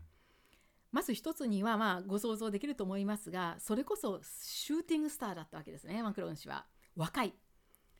[0.92, 6.66] まず一つにはまあご想像できると思いますがそれこそシューティングスターだったわけですねマクロン氏は。
[6.94, 7.34] 若い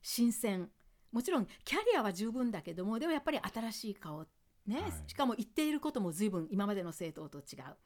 [0.01, 0.71] 新鮮
[1.13, 4.27] もちろんキャリアは十分だけどもでもやっぱり新しい顔
[4.67, 7.77] ね、はい、しかも言っていることも随分今までの政党と違う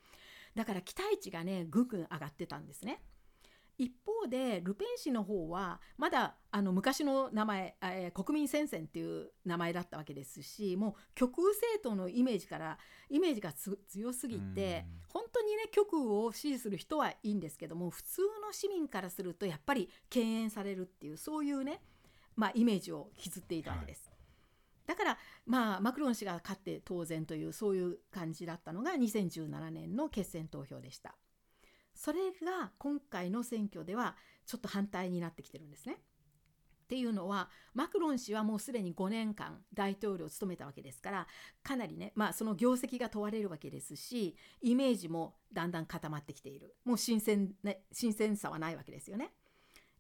[0.55, 3.01] だから期待値がねぐんぐん上がってたんですね。
[3.81, 12.77] 一方でルペン氏の方はまだあの昔の名前、えー、国民戦線っていう名前だったわけですしもう極右政党のイメージから
[13.09, 21.81] イメージが強すぎて本当にね極右を支持する人はいいんですけども普通の市民からするとやっぱり敬遠されるっていうそういうね、
[22.37, 24.09] まあ、イメージを引きずっていたわけです。
[24.09, 24.11] はい
[24.87, 31.15] だから、まあ、マクロン氏が勝って当然というそういう感じだったのが2017年の決選投票でした。
[32.01, 35.97] それが今回の選挙ではちょっと反対になってきてるんですね。
[35.97, 41.27] っていうのはマクロン氏はもうすでに5年間大統領を務めたわけですから
[41.63, 49.35] かなりねまあその業績が問われるわけですしイメージもだんだん固まってきているもう新鮮,、ね、新鮮さはないわけですよね。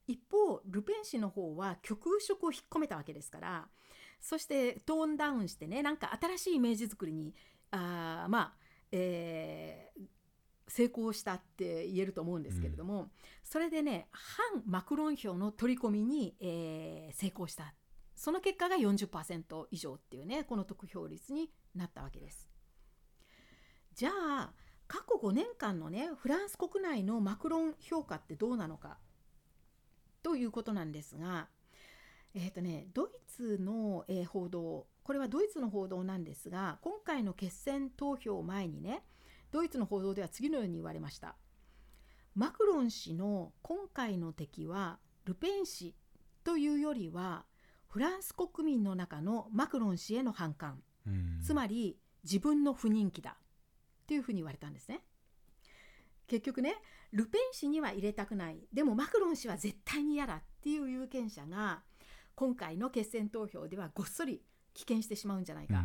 [0.07, 3.69] 一方ルペン氏の方は極右色を引っ込めたわけですから
[4.21, 7.35] そしてトーンダウンしてねなんか新しいイメージ作りに
[7.71, 8.53] あまあ、
[8.91, 10.03] えー、
[10.71, 13.11] 成功したって言えると思うんですけれども、うん、
[13.45, 17.75] それでね反マクロン票の取り込みに、えー、成功した。
[18.15, 22.49] その結果が40%以上っていうねこの得票率になったわけです。
[23.95, 24.53] じゃあ
[24.87, 28.99] 過去5年間のねフランス国内のマクロン評価ってどうなのか？
[30.23, 31.49] ということなんですが、
[32.35, 39.03] えーとね、ドイツの、えー、報道これはドイツの報道なんですが今回の決選投票前にね
[39.51, 41.37] ドイツの報道では次のように言われました。
[42.35, 45.95] マクロン氏の今回の敵はルペン氏
[46.45, 47.45] というよりは
[47.89, 50.81] フランス国民の中のマクロン氏への反感、
[51.45, 53.37] つまり自分の不人気だ。
[54.03, 55.03] っていうふうに言われたんですね。
[56.27, 56.75] 結局ね
[57.13, 58.67] ルペン氏には入れたくない。
[58.73, 61.83] でもマクロン氏は絶対に嫌だっていう有権者が
[62.35, 64.43] 今回の決選投票ではごっそり
[64.75, 65.85] 棄権してしまうんじゃないか、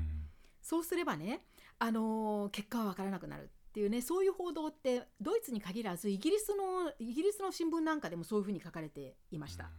[0.62, 1.42] そうすればね
[1.78, 9.70] あのー、結果は分からなくなるっていうねそういう報道ってドイツに限らずイギリスのイギリスの新聞なんかでもそういうふうに書かれていました。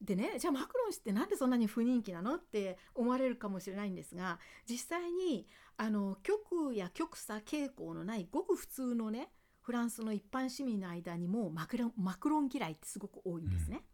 [0.00, 13.84] でねじゃあマクロン氏ってなんでそんなに不人気なのって思われるかもしれないんですが実際にあの極右や極左傾向のないごく普通のねフランスの一般市民の間にもマクロンマクロン嫌いってすごく多いんですね。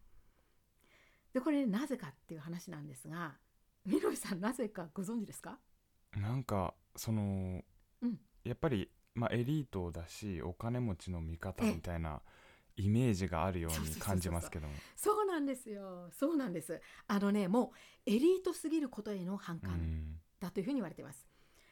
[1.35, 3.35] うん、でこれ、ね、なぜかっていう話なんですが
[3.85, 5.59] みのりさんなぜかご存知ですか？
[6.17, 7.61] なんかその、
[8.01, 12.21] うん、やっぱり、まあ、エリートだしお金持ちの味方みたいな
[12.77, 14.73] イメージがあるように感じますけども。
[14.95, 16.09] そうなんですよ。
[16.11, 16.81] そうなんです。
[17.07, 17.73] あのねも
[18.07, 21.27] うエリートすぎることへの反感だというふうに言われてます、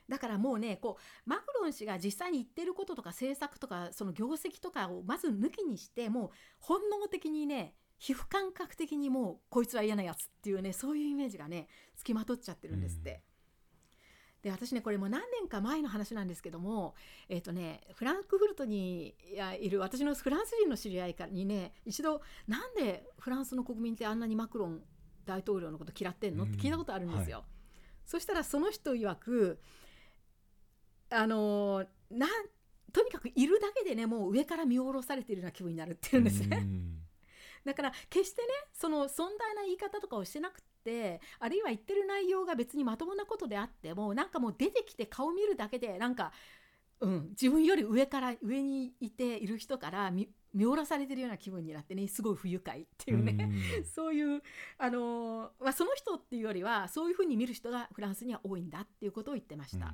[0.08, 6.30] だからもうねこうマクロン氏が実際に言ってることとか政策とかその業績とかをまず抜きにしてもう
[6.60, 13.24] 本能的にね皮膚感覚的にもうこいつは嫌なやつっていうねそういうイメージがねつきまとっちゃってるんですって。
[14.42, 16.96] で私ねこれも何年か前の話なんですけども
[17.28, 19.14] えっ、ー、とねフランクフルトに
[19.60, 24.82] いる私のフランス人の知り合いにね一度なんでフランスの国民ってあんなにマクロン
[25.26, 26.46] 大統領のこと嫌ってんの？
[26.46, 27.40] って聞いたことあるんですよ。
[27.40, 27.46] はい、
[28.06, 29.60] そしたらその人曰く
[31.10, 32.30] あのなん
[32.92, 36.66] とにかくいるだけでねもう上から見下ろされているような気分になるっていうんですね。
[37.66, 46.32] だから決してねその壮大な言い方とかをしてなくってあるいは言ってる内容が別にまともなことであってもなんかもう出てきて顔見るだけでなんか、
[47.02, 54.42] うん、自分より上から上にいている人から見見下ろされてるような気分になってねすごい不愉快っていうね、う そういう
[54.80, 59.94] あの、まあ、その人っていうよりはそういうふうに見る人がフランスには多いんだっていうことを言ってました。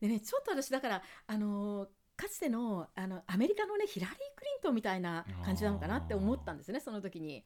[0.00, 7.44] でねちょっと私だからあのかつてのあのアメリカのねヒラリー・クリントンみたいな感じなのかなって思ったんですねその時に。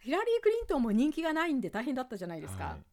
[0.00, 2.64] ヒラリー・クリントンも人気がないんで大変だったじゃないですか。
[2.64, 2.84] はい、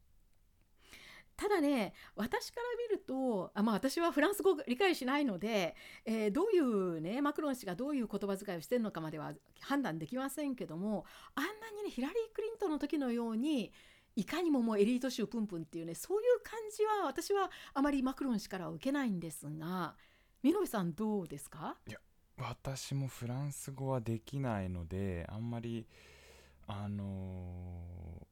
[1.38, 13.72] ただね私から見るとあ、まあ、私はフランス語理解しないので、えー、どういうねマクロン氏がどういう言葉遣いをしてるのかまでは判断できませんけどもあんなにねヒラリー・クリントンの時のように
[14.16, 19.96] いかにももうエリート州プンプンっていうねそういう感じは私はあまりマクロン氏からは受けないんですが
[20.42, 21.76] 美濃さんどうですか？
[21.88, 22.00] いや
[22.38, 25.86] 私もフランス語はできないのであんまり
[26.68, 28.28] あの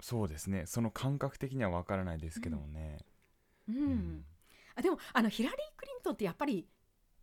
[0.00, 0.64] ー、そうですね。
[0.66, 2.98] その感覚的には分からないですけどもね。
[3.68, 4.24] うん、うん、
[4.74, 6.68] あでもあのヒラリー・クリントンってやっぱり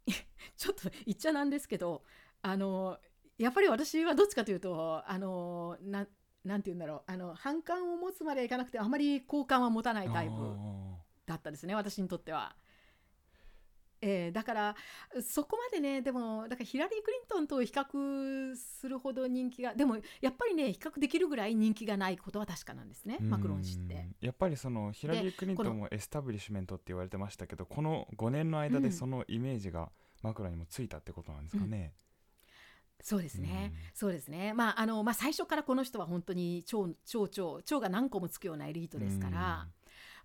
[0.56, 2.04] ちょっと言っちゃなんですけど
[2.42, 3.00] あの
[3.38, 6.08] やっぱり私はどっちかというとあのな
[6.44, 10.34] なんて言うんだろうあの反感を持つまではいかなくてあまり好感は持たないタイプ
[11.26, 12.56] だったですね私にとっては。
[14.02, 14.76] えー、だから
[15.22, 24.08] そこまでねでもだからヒラリー・クリントンと比較するほど人気がでもやっぱりね比較できるぐらい人気がないことは確かなんですねマクロン氏って。
[24.22, 29.90] やっぱりそのヒラリー・クリントンもエスタブリッシュメントって言われてましたけどこの5年の間でそのイメージが
[30.22, 32.10] マクロンにもついたってことなんですかね、うん
[33.02, 34.54] そうですね、うん、そうですね。
[34.54, 39.68] まああのまあ最初からこの人は本当に超超超超が何個もつくようなエリートですから、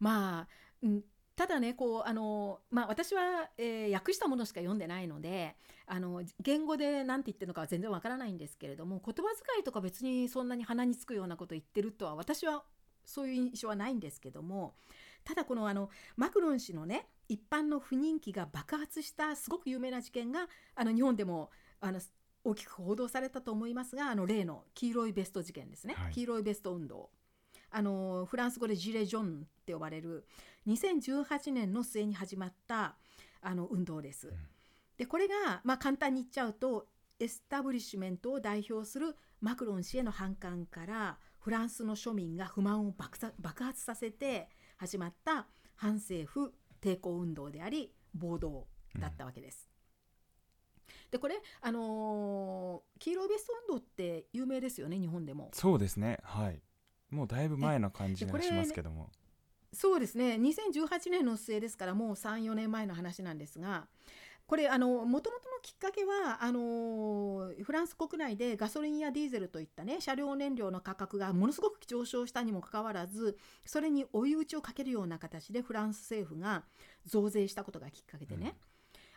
[0.00, 0.48] うん、まあ、
[0.82, 1.02] うん、
[1.36, 5.56] ただねこうあの、まあ、私は、えー、訳したものしか読んでないので
[5.86, 12.62] あの言語で何て言ってるのかは全然わからないんですけれども言葉遣いとか別にそんなに鼻につくようなこと言ってるとは私は
[13.04, 14.74] そういう印象はないんですけども
[15.24, 22.00] ただこのあのマクロン氏のね一般の不人気が爆発したすごく有名な事件があの日本でもあの
[22.44, 26.12] 大きく報道されたと思いますがあの例の黄色いベスト事件ですね、はい。
[26.12, 27.10] 黄色いベスト運動。
[27.70, 30.24] あのフランス語で gilets jaunes って呼ばれる
[30.66, 32.96] 2018年の末に始まった
[33.40, 34.32] あの運動です。
[34.96, 36.86] でこれが、まあ、簡単に言っちゃうと
[37.18, 45.46] エスタブリッシュメントを代表するマクロン氏への反感からフランスの庶民が不満を爆発させて始まった
[45.76, 48.66] 反政府抵抗運動であり暴動
[48.98, 49.68] だったわけです。
[51.10, 55.50] でこれ、あのー黄色いベスト運動って有名ですよね日本でも。
[55.52, 56.60] そうですねはい
[57.10, 59.10] もうだいぶ前の感じがしますけども、
[59.74, 63.86] そうですね2018年の末ですからもう34年前の話なんですが
[64.46, 76.64] これあのもともとのきっかけはあのフランス国内でガソリンやディーゼルといったね車両燃料の価格がものすごく上昇したにもかかわらずそれに追い打ちをかけるような形でフランス政府が
[77.06, 78.56] 増税したことがきっかけでね、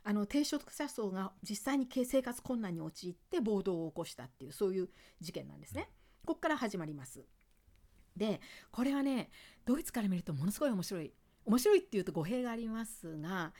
[0.03, 4.89] あの低所得者層が実際に生活困難に陥って暴動を起こしたっていうそういう
[5.19, 5.89] 事件なんですね。
[6.25, 7.25] ここから始まります。
[8.18, 8.41] で
[8.72, 9.30] これはね
[9.65, 11.13] ドイツから見るとものすごい面白い
[11.45, 13.53] 面白いっていうと語弊がありますが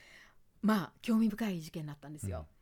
[0.60, 2.46] まあ興味深い事件だったんですよ。
[2.52, 2.58] うん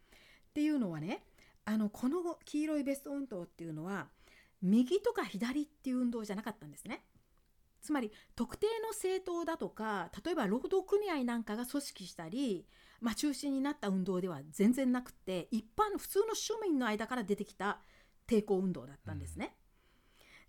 [0.57, 1.23] っていうのはね
[1.67, 4.07] あのこの黄色いベスト運動っていうのは
[4.63, 7.05] 右とか左っていう運動じゃなかったんですね。
[7.83, 12.67] つまり特定の政党だとか例えば労働組合なんかが組織したり、
[13.03, 17.81] まあ、中心になった運動では全然なくて一般の普通の庶民の間から出てきた
[18.27, 19.55] 抵抗運動だったんですね。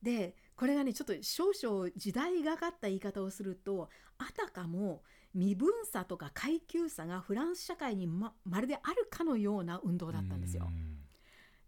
[0.01, 5.03] でこれがねちょっと少々時代がかった言い方をするとあたかも
[5.33, 10.67] 身分差とか階級差がフランス社会にままるであるかのような運動だったんですよ。
[10.67, 10.97] うん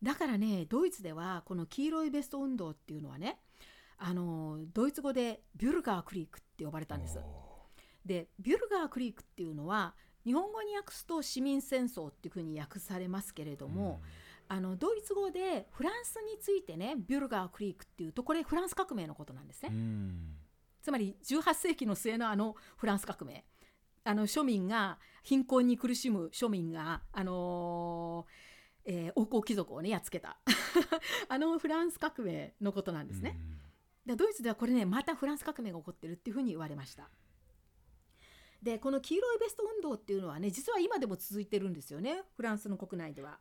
[0.01, 3.39] だからねドイツではこの黄色いベスト運動っていうのはね
[3.97, 7.19] あのドイツ語でビュルガークリークって呼ばれたんです。
[8.05, 14.01] でビュルガークリークっていうのは日本語に訳すと市民戦争っていうふうに訳されますけれども、
[14.51, 19.71] あのドイツ語でフランスについてねビュルガークリークっていうとこれフランス革命のことなんですね。
[20.81, 23.45] つまり18世紀の末のあのフランス革命
[24.03, 30.39] あの庶民が貧困に苦しむ庶民が、あのーえー王侯貴族をねやっつけた
[31.29, 33.39] あのフランス革命のことなんですね。
[34.05, 37.11] でドイツではこれねまたフランス革命が起こってるっていうふうに言われました。
[38.63, 43.39] でこの黄色いベスト運動っていうのはね実は今でも続いてるんですよねフランスの国内では。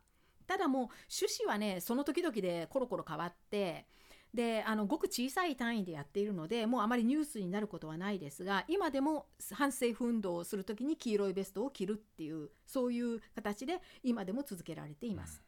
[0.49, 0.83] ただもう
[1.13, 3.87] 趣旨はねその時々でコロコロ変わって
[4.35, 15.43] であのごく小さい単位でやっているのでもうあまりニュースになることはないですが今でも反政府運動をする時に黄色いベストを着るっていうそういう形で今でも続けられています。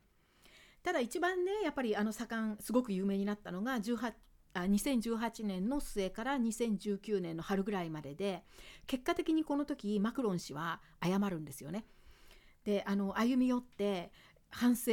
[0.82, 4.12] ただ一番ねやっぱりあの盛んすごく有名になったのが18
[4.52, 8.44] あ2018年の末から2019年の春ぐらいまでで
[8.86, 11.84] 結果的にこの時マクロン氏は謝るんですよね。
[12.64, 14.12] であの歩み寄って
[14.50, 14.92] 反省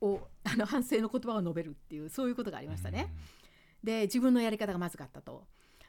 [0.00, 3.12] を あの反省の言葉を述べるっていうそういうことがありましたね。
[3.82, 5.46] で自分のやり方がまずかったと。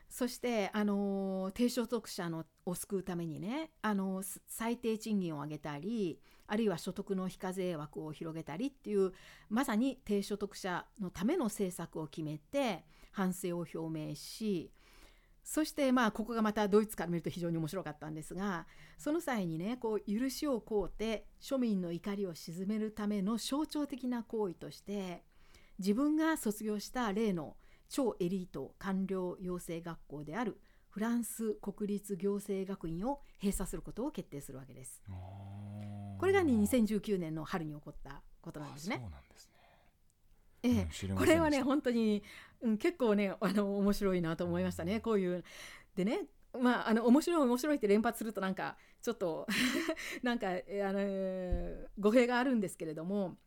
[0.10, 9.12] そして、あの低所得者のを救うためにね、あのす最低賃金を上げたりあるいは所得の非課税枠を広げたりっていう
[9.50, 14.72] まさに低所得者のための政策を決めて反省を表明し
[15.44, 18.66] そしてまあここがまたドイツから見ると非常に面白かったんですが
[18.98, 25.24] その際にねこう許しを請うて庶民の怒りを鎮めるための象徴的な行為として
[25.80, 27.56] 自分が卒業した例の
[27.90, 35.02] 超エリート官僚養成学校であるフランス国立行政学院を閉鎖することを決定するわけです。
[36.20, 38.98] これが、ね、2019年の春に起こったことなんですね。
[38.98, 39.53] あそうなんですね。
[40.64, 41.14] ええ。
[41.16, 42.24] これはね本当に、
[42.62, 45.00] うん、結構ねあの面白いなと思いましたね。
[45.02, 45.44] こういう
[45.96, 46.22] でね
[46.60, 49.48] まああの面白い面白いって連発するとなんかちょっと
[50.24, 53.38] なんかえあの語弊があるんですけれども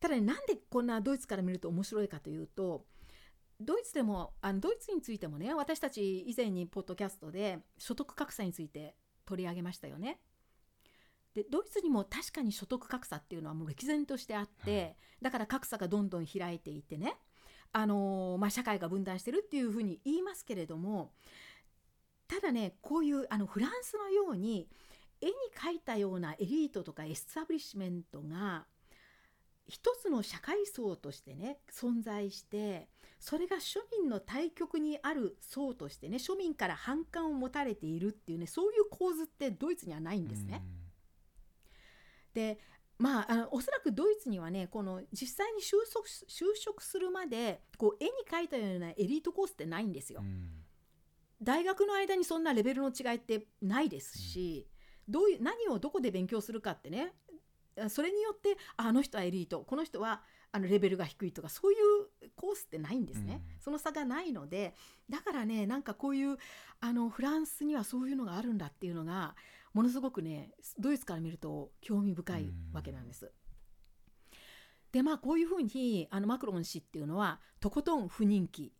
[0.00, 2.86] ただねなんでこんなドイツから見ると面白いかというと
[3.60, 10.20] ドイツでもあのドイツについてもね私たち以前にポッドキャストで所得格差について取り上げましたよね。
[11.36, 17.16] でドイツにも確かに所得格差っていうのはもう歴然としてあって、はいだから格差がどんどん開いていってね、
[17.72, 21.12] あのーまあ、社会が分断してるっていうふうに言いますけれども
[22.28, 24.68] ただねこういうあのフランスのように
[25.22, 28.66] 絵に描いたようなエリートとかエスタブリッシュメントが
[29.66, 40.62] 一つの社会層としてね存在してそれが庶民の対極にある層としてね庶民から反感を持たれているっていうねそういう構図ってドイツにはないんですね。
[42.36, 42.58] で
[42.98, 50.20] まあ、あのおそらくドイツにはねこの実際に就職就職するまでこう絵に描いたようなエリートコースってないんですよ。
[50.22, 50.48] うん。
[51.42, 54.66] 大学の間にそんなレベルの違いってないですし、
[55.06, 57.12] どういう何をどこで勉強するかってね
[57.88, 63.60] それによってあの人はエリートこの人はあのレベルが低いとかそういうコースってないんですね、うん。
[63.60, 64.74] その差がないので
[65.10, 66.38] だからねなんかこういう
[66.80, 69.36] あのフランスにはそういうのがあるんだっていうのが
[69.76, 73.30] ものすごくねドイツから見ると興味深いわけなんです。
[74.90, 78.72] でまあこういうふうにあのマクロン氏っていうのはとことん不人気、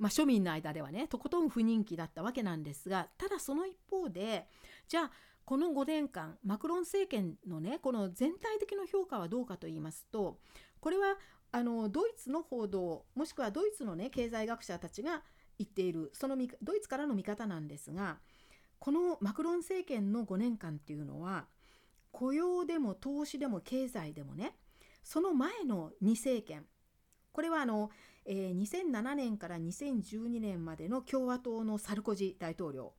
[0.00, 4.48] まあ、庶民の間ではねとことん不人気だったわけなんですがただその一方で
[4.88, 5.10] じゃあ
[5.44, 10.40] この5年間マクロン政権のねこの全体的な評価はどうかと言いますと
[10.80, 11.16] これは
[11.52, 15.22] あのドイツの報道もしくはドイツのね経済学者たちが
[15.60, 18.18] 言っているその見ドイツからの見方なんですが
[18.80, 21.46] このマクロン政権の5年間っていうのは
[22.10, 24.56] 雇用でも投資でも経済でもね
[25.04, 26.64] その前の2政権。
[27.32, 27.90] これはあの、
[28.26, 32.92] えー2007年から2012年までの共和党のサルコジ大統領。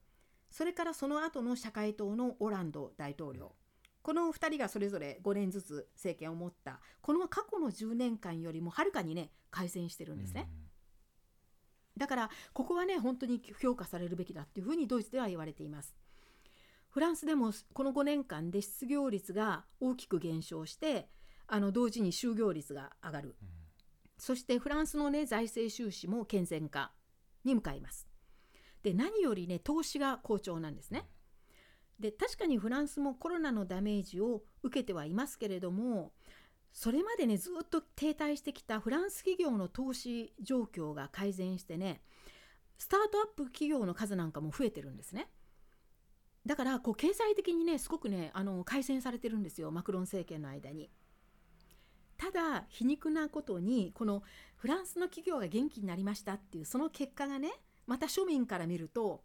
[0.50, 3.54] それからその後の社会党のオランド大統領。
[4.02, 6.80] この2人がそれぞれ5年ずつ政権を持った。
[7.02, 10.50] この過去の10年間よりもはるかにね改善してるんですね。
[12.02, 15.96] だからここはね本当に評価されるべきだっていうふうにドイツでは言われています。
[16.90, 21.10] フランスでもこの5年間で失業率が大きく減少して
[21.46, 23.36] あの同時に就業率が上がる
[24.18, 26.92] そしてフランスのね財政収支も健全化
[27.46, 28.08] に向かいます。
[28.82, 31.08] で何よりね投資が好調なんですね。
[32.00, 36.14] で確かにフランスもコロナのダメージを受けてはいますけれども
[36.74, 42.02] それまでねずっと停滞してきたフランス企業の投資状況が改善してね
[42.78, 45.30] スタートアップ企業の数なんかも増えてるんですね。
[46.46, 50.90] だからこう経済的にねすごくねあの改善されてるんですよマクロン政権の間に。
[52.18, 54.24] ただ皮肉なことにこの
[54.56, 57.52] フランスの企業が元気になりましたっていうその結果がね
[57.88, 59.24] また庶民から見ると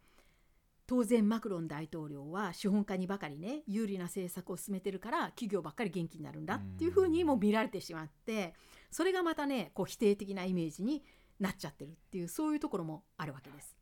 [0.87, 8.53] 当然マクロン大統領は資本家にばかりね有利な政策を進めてるから企業ばっかり元気になるんだっていうふうにも見られてしまって
[8.89, 11.03] それがまたねこう否定的なイメージに
[11.41, 13.77] なっちゃってるっていうそういうところもあるわけです。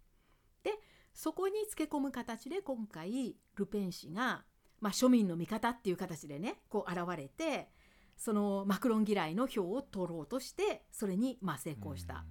[0.63, 0.71] で
[1.13, 4.43] そこにつけ込む形で今回ルペン氏が、
[4.81, 7.69] まあ、庶民の味方っていう形でねこう現れて
[8.17, 12.25] そのマクロン嫌いの票を取ろうとしてそれにまあ成功した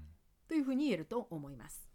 [0.49, 1.94] というふうに言えると思います。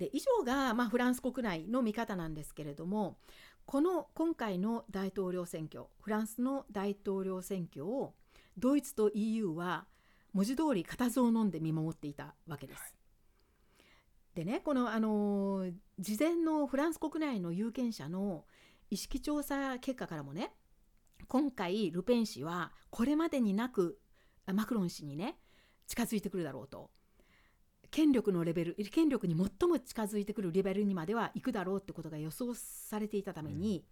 [0.00, 3.18] で以上が、まあ、フランス国内の見方なんですけれども
[3.66, 8.14] この今回の大統領選挙フランスの大統領選挙を
[8.56, 9.86] ドイツと EU は
[10.32, 12.94] 文字通り固唾を飲んで見守っていたわけです。
[14.34, 18.46] でねこの、あのー事前のフランス国内の有権者の
[18.88, 20.54] 意識調査結果からもね
[21.28, 23.98] 今回ルペン氏はこれまでになく
[24.46, 25.36] あマクロン氏にね
[25.86, 26.90] 近づいてくるだろうと
[27.90, 33.84] 権力のレベル権力に最も近づいてくるレベルにまでは行くだろうってことが予想されていたために、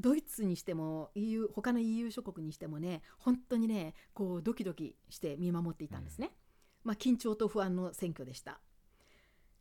[0.00, 6.32] ドイツにしても EU 他の EU 諸国にしてもね本当にねこうドキドキして見守っていたんですね。
[6.82, 8.60] まあ、緊張と不安の選挙でした。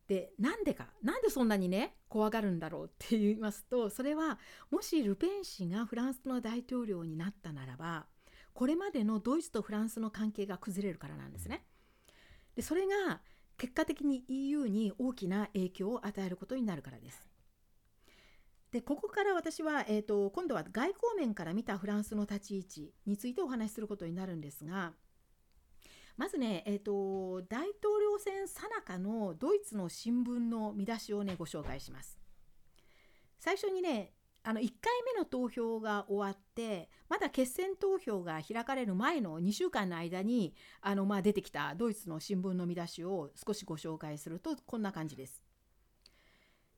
[0.07, 4.39] でなんでかなんでそんなにね怖がるんだろうって言いますとそれは
[4.71, 8.07] もしルペン氏がフランスの大統領になったならば
[8.53, 11.63] これまでのドイツとフランスの関係が崩れるからなんですね。
[12.55, 13.21] でそれが
[13.59, 17.29] 結果的に EU に大きな影響を与えることになるからです。
[18.71, 24.93] でここから私は、えー、と今度は外交面から見たフランスの立ち位置についてお話しすることになるんですが
[26.17, 32.19] まずね、えー、と大統領選さなかのドイツの新聞の見出しをねご紹介します。
[33.39, 34.11] 最初にね
[34.49, 45.43] あの1回目の投票が終わってまだ決選投票が開かれる前の2週間の間にあの、まあ、出てきたドイツの新聞の見出しを少しご紹介するとこんな感じです。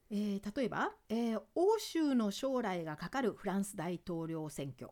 [0.09, 4.91] えー例えば、えー欧州の将来がかかるフランス大統領選挙。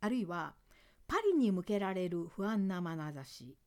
[0.00, 0.54] あるいは
[1.06, 3.58] パリに向けられる不安な眼差し。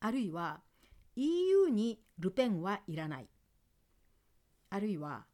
[0.00, 0.60] あるいは
[1.16, 3.30] EU にルペンはいらない。
[4.68, 5.31] あるいは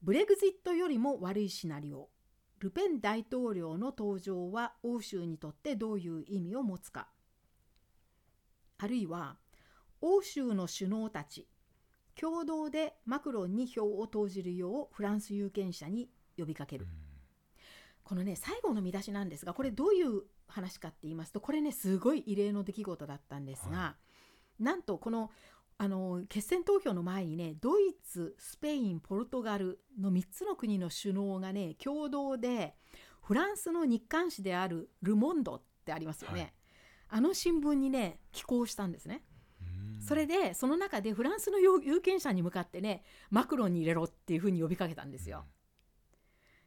[0.00, 2.08] ブレグジットよりも悪いシナリオ。
[2.60, 7.08] ルペン大統領の登場は欧州にとってどういう意味を持つか。
[8.78, 9.36] あるいは
[10.00, 11.48] 欧州の首脳たち
[12.14, 16.86] 共同でマクロンに票を投じるようフランス有権者に呼びかける、
[18.04, 23.96] このね最後の見出しなんですがこれどういう話かって言いますとこれねすごい異例の出来事だったんですが、は
[24.60, 25.30] なんとこの
[25.80, 32.74] あの決選投票の前にねドイツスペインポルトガルの3つの国の首脳がね共同で
[33.22, 36.52] フランスの日刊紙であるル・モンドってありますよね、はい。
[37.10, 39.22] あの新聞にね寄稿したんですね。
[39.62, 40.02] うん。
[40.02, 45.44] それでその中でフランスの有有権者に向かってねマクロンに入れろっていうふうに呼びかけたんですよ。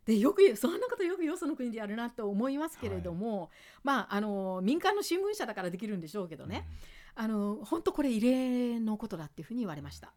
[0.06, 3.52] でよくそんなことよくよその国でやるなと思いますけれども、
[3.84, 6.68] まああの民間の新聞社だからできるんでしょうけどね、
[7.16, 10.14] あの本当これ異例のことだっていうふうに言われました。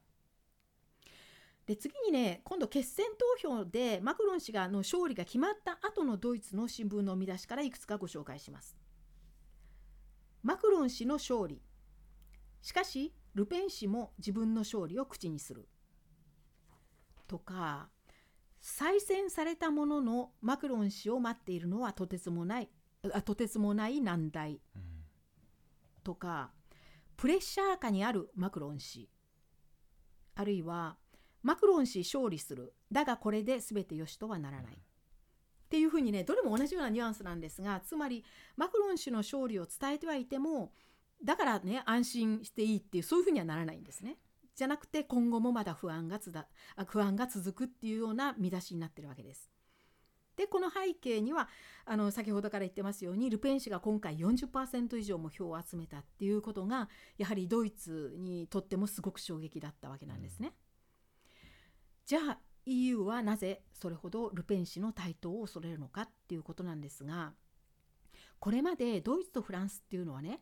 [1.67, 3.07] で次にね今度決選
[3.41, 8.77] 投票でマクロン氏がの勝利が決まった後のドイツの新聞の見出しからいくつかご紹介します。
[10.43, 11.63] マクロン氏の勝利
[12.61, 15.69] しかしルペン氏も自分の勝利を口にする
[17.27, 17.89] とか
[18.61, 22.69] 再選されたもののマクロン氏を待っているのはとてつもない
[23.13, 24.83] あとてつもない難題、うん、
[26.03, 26.53] とか
[27.17, 29.09] プレッシャー下にあるマクロン氏
[30.35, 30.97] あるいは
[31.43, 34.79] マクロン氏勝利するだがこれで全てよしとはならない、っ
[35.69, 38.25] ていうふうにねどれも同じようなニュアンスなんですがつまり
[38.57, 40.73] マクロン氏の勝利を伝えてはいても
[41.23, 44.17] だからね安心していいっていうそういうふうにはならないんですね。
[44.55, 46.47] じゃなくて今後もまだ不安がつだ
[46.87, 49.51] 不安が続くっていうような見出しになってるわけです。
[50.37, 51.49] でこの背景には
[51.85, 60.53] あの先ほどから言ってますようにルペン氏が今回40%以上も票を集めたっていうことがやはりドイツにとってもすごく衝撃だったわけなんですね。
[62.07, 67.33] じゃあ EU はなぜそれほどルペン氏の台頭を恐れるのかっていうことなんですが
[68.39, 70.41] これまでドイツとフランスっていうのはね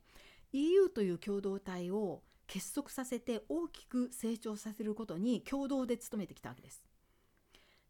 [0.53, 6.92] EU という共同体を結束させて大きく成長させることに共同で努めてきたわけです。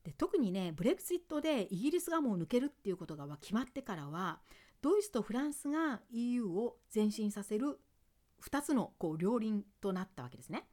[0.05, 4.41] で特にねブレクジットでイギリスがもう抜けるっていうことが決まってからは
[4.81, 7.79] ドイツとフランスが EU を前進させる
[8.45, 10.65] 2つのこう両輪となったわけですね。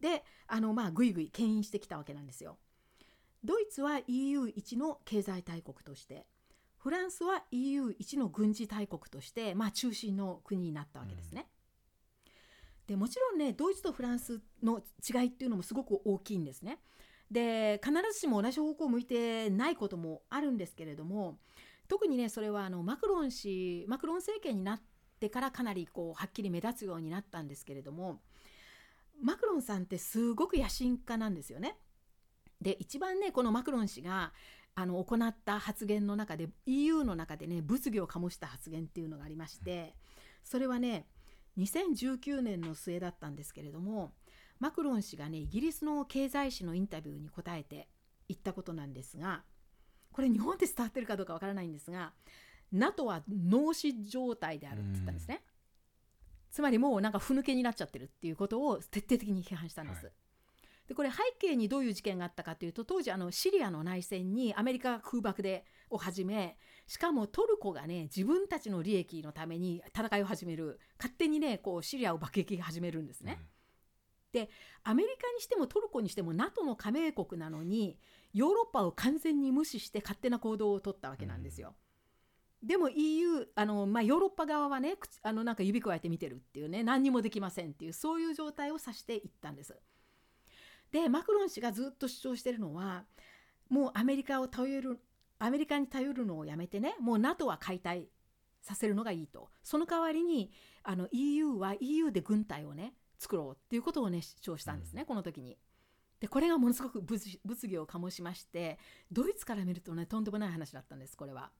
[0.00, 2.58] であのまあぐいぐい牽引してきたわけなんですよ。
[3.42, 6.26] ドイツは EU 一の経済大国として
[6.76, 11.48] フランスは EU 一の軍事大国として、まあ、中心の国になったわけですね。
[12.26, 12.32] うん、
[12.86, 16.78] でもちろんねドイツとフランスの違いっていうのもすごく大きいんですね。
[17.30, 21.38] で必ずしも同じ方向を向いてないこともあるんですけれども
[21.88, 24.80] 特にねそれはあのマクロン氏マクロン政権になっ
[25.20, 28.20] てからかなりこうはっきり目立つようになったんですけれども
[29.22, 31.78] マクロンさんってすごく野心家なんですよね。
[32.60, 34.32] で一番ねこのマクロン氏が
[34.74, 39.94] あの行った発言の中で EU の中でね物議を醸した発言っていうのがありまして
[40.42, 41.06] それはね
[41.58, 44.12] 2019年の末だったんですけれども
[44.58, 47.88] マクロン氏がねイギリスの経済誌のインタビューに答えて
[48.28, 49.42] 言ったことなんですが
[50.12, 52.12] これ日本で伝わってるかどうかわからないんですが
[52.72, 55.42] NATO は脳死状態であるって言ったんですね。
[56.50, 60.06] つまりもうなんかふぬけになっちゃってるっていうことを徹底的に批判したんです。
[60.06, 60.14] はい
[60.88, 66.56] でこれ背景にどういう事件があったかというと当時あのシリアの内戦にアメリカ空爆でをはじめ
[66.86, 73.38] しかもトルコがね自分たちの利益のために戦いを始める勝手にねこうシリアを爆撃始めるんですね。
[74.32, 74.50] うん、で
[74.84, 77.98] アメリカにしてもトルコにしても NATO の加盟国なのに
[78.32, 81.74] ヨーロッパを完全に無視して勝手な行動を取ったわけなんですよ。
[82.62, 89.76] うん、でも EU あの、まあ、ヨーロッパ側はねあのなんか指くわえて見てるっていうね何にもできませんっていうそういう状態を指していったんです。
[90.92, 93.04] でマクロン氏がずっと主張してるのは
[93.68, 95.00] もうアメリカを頼る
[95.38, 98.08] アメリカに頼るのをやめてねもう NATO は解体
[98.62, 100.50] させるのがいいとその代わりに
[100.82, 105.56] あの EU は EU で軍隊をね作ろうっていうことをね主張したんですね、うん、この時に。
[106.20, 108.78] でこれがものすごく物議を醸しまして
[109.12, 111.50] ドイツから見るとねとんでもない話だったんですこれは。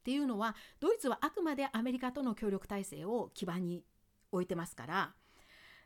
[0.00, 3.84] っていうのはドイツはあくまでアメリカとの協力体制を基盤に
[4.30, 5.14] 置いてますから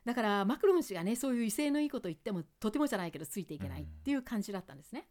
[0.05, 5.07] だからマクロン氏がねそういう威勢のいいこと言ってもとてもじゃないけどついていけないっていう感じだったんですね。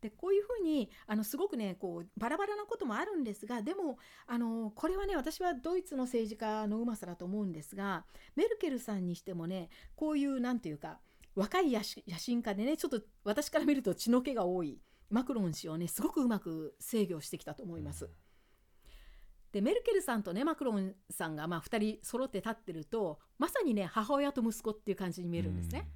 [0.00, 8.04] でこういうふうにあのすごくねこうバラバラなこともあるんですがでもあのこれはね私はドイツの政治家のうまさだと思うんですが
[8.34, 11.00] メルケルさんにしてもねこういう何て言うか
[11.34, 18.08] 若い野心家でねちょっと私から見ると血の気が多いマクロン氏をねすごくうまく制御してきたと思います。
[19.52, 25.88] でメルケルさんとねマクロンさんがまあ2人揃って立ってるとまさにね母親と息子っていう感じに見えるんですね。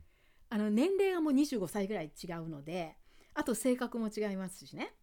[0.49, 2.97] あの年齢がもう25歳ぐらい違うので
[3.35, 4.95] あと性格も違いますしね。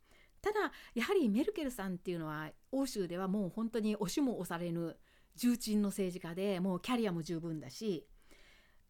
[0.41, 4.97] ただやはりメルケルさんっていうのは欧州ではもう本当に押しも押されぬ
[5.35, 8.07] 重鎮の政治家でもうキャリアも十分だし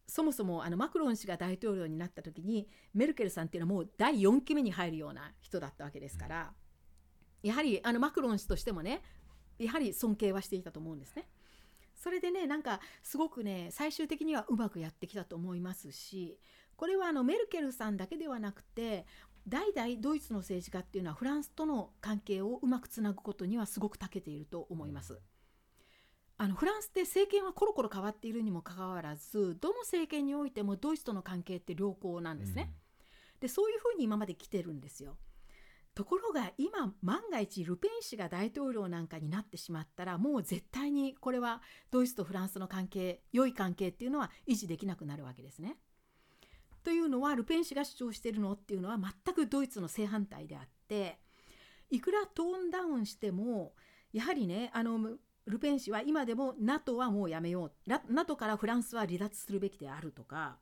[0.08, 6.54] そもそもあのマクロン氏が大統領になった時にメルケルさんっていうのはもう第4期目に入るような人だったわけですから、
[7.44, 9.02] やはりあのマクロン氏としてもね
[9.60, 11.28] やはり尊敬はしていたと思うんですね。
[11.96, 16.38] それでねなんかすごくね最終的にはうまくやってきたと思いますし
[16.76, 19.06] これはあのメルケルさんだけではなくて
[19.48, 25.20] 代々ドイツの政治家っていうのはフランスとの関係をうまくつなぐことにはすごく長けていると思います。
[26.40, 32.74] あのフランスって政権はコロコロ変わっているにもかかわらずどの政権においてもドイツとの関係って良好なんですね。
[33.40, 35.18] でそういうふうに今まで来てるんですよ。
[35.98, 45.76] ところが今万が一ルペン氏が大統領なんかになってしまったらもう絶対にこれはドイツとフランスの関係良い関係っていうのは維持できなくなるわけですね。
[46.84, 51.18] というのはルペン氏が主張してるのっていうのは全くドイツの正反対であって
[51.90, 53.74] いくらトーンダウンしても
[54.14, 55.00] やはりねあの
[55.48, 60.60] ルペン氏は今でも NATO はもうやめよう NATO からフランスは離脱するべきであるとか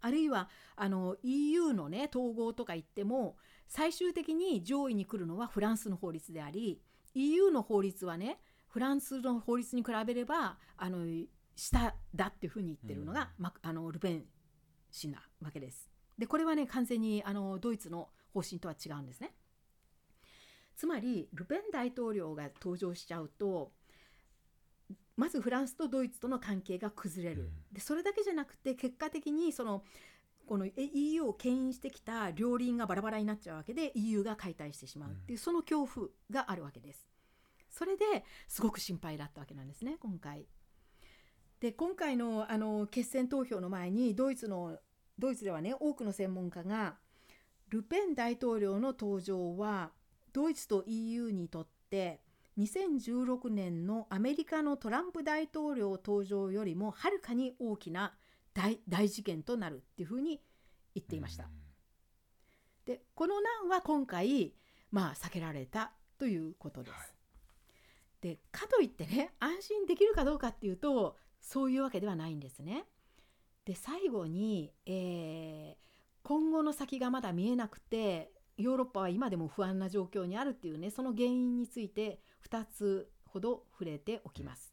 [0.00, 3.36] あるいはあの EU のね統合とか言っても
[3.68, 6.80] 最終的に上位に来るのはフランスの法律であり
[7.14, 8.38] EU の法律はね
[8.68, 11.06] フランスの法律に比べればあの
[11.56, 14.24] 下だっていうふうに言ってるのが、うん、ま、あのルペン
[14.90, 15.90] 氏なわけです。
[16.18, 19.32] でこれはね完全にあのドイツの方針とは違うんですね。
[20.76, 23.72] つまりルペン大統領が登場しちゃうと
[25.20, 29.84] まずフランスとドイツとの関係が崩れる、うん、でそれだけじゃなくて結果的にその
[30.46, 37.06] この EU を牽引してきた両輪がバラバラになっちゃうわけで EU が解体してしまうっていうその恐怖があるわけです。
[37.68, 38.04] それで
[38.48, 40.46] すごく心配だったわけなんですね今回。
[41.60, 44.78] で今回のあの決選投票の前にドイツの
[45.18, 46.96] ドイツではね多くの専門家が
[47.68, 49.90] ルペン大統領の登場は
[50.32, 52.22] ドイツと EU にとって
[52.60, 58.14] 2016年のアメリカのトランプ大統領登場よりもはるかに大きな
[58.52, 60.40] 大大事件となるっていうふうに
[60.94, 61.48] 言っていました。
[62.84, 64.54] でこの難は今回
[64.90, 66.92] まあ避けられたということです。
[66.92, 67.08] はい、
[68.20, 72.84] でかといってね安心できるかどうかっていうとそういうわけではないんですね。
[73.64, 75.76] で最後に、えー、
[76.22, 84.72] 今後の先がまだ見えなくてヨーロッパは今でも不安な状況にあるっていうねその原因について2つほど触れておきます。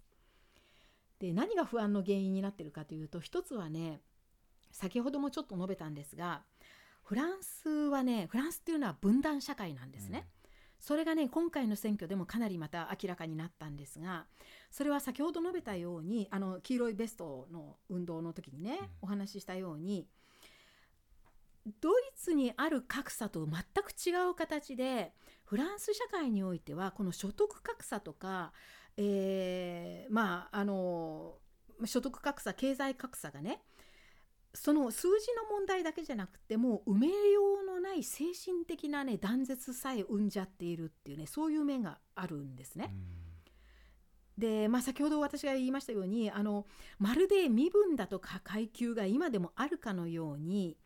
[1.20, 4.02] で何が不安の原因になってるかというと一つはね
[4.72, 6.44] 先ほどもちょっと述べたんですが
[7.04, 10.28] フランスはねフランスっていうのは分断社会なんですね。
[10.44, 10.50] うん、
[10.80, 14.26] それがね今回の選挙でもかなりまた明らかになったんですが
[14.70, 20.08] それは先ほど述べたようにあの黄色いベストの運動の時にね、お話ししたように
[21.82, 25.14] ドイツにある格差と全く違う形で
[25.48, 28.52] フランス社会においてはこの所得格差とか
[28.98, 31.36] えー、まああの
[31.86, 33.62] 所得格差経済格差がね
[34.54, 37.14] その数字の問題だけじゃなくてもう埋めよ
[37.64, 42.94] うのない精神的なね断絶さえ生んじゃっているっていうねそういう面があるんですね。
[44.36, 46.68] で、まあ、先ほど私が言いましたようにあの
[47.00, 50.78] まるで身分だとか階級が今でもあるかのように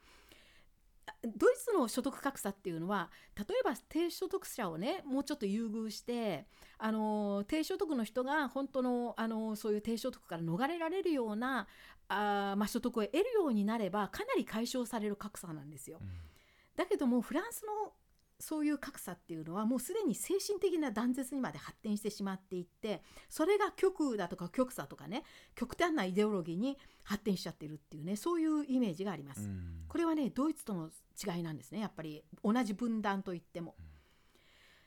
[1.24, 6.46] ドイツの所得格差っていうのは例えば低所得者をねもうちょっと優遇して
[6.78, 11.68] あの低所得の人が本当のあのそういう低所得から逃れられるような
[12.08, 16.00] あ、まあ、所得を得るようになればかなり解消される格差なんですよ。
[16.02, 16.08] うん、
[16.76, 17.94] だけどもフランスの
[18.42, 25.24] そういう格差っていうのはもうすでに精神的な断絶にまで発展してしまっていってそれが極右だとか極左とかね
[25.56, 29.50] 極端なイデオロギーに発展しちゃってるっていうねそういうイメージがあります。
[29.88, 30.90] これはねドイツとの
[31.36, 33.76] 違いなんですねやっぱり同じ分断といっても。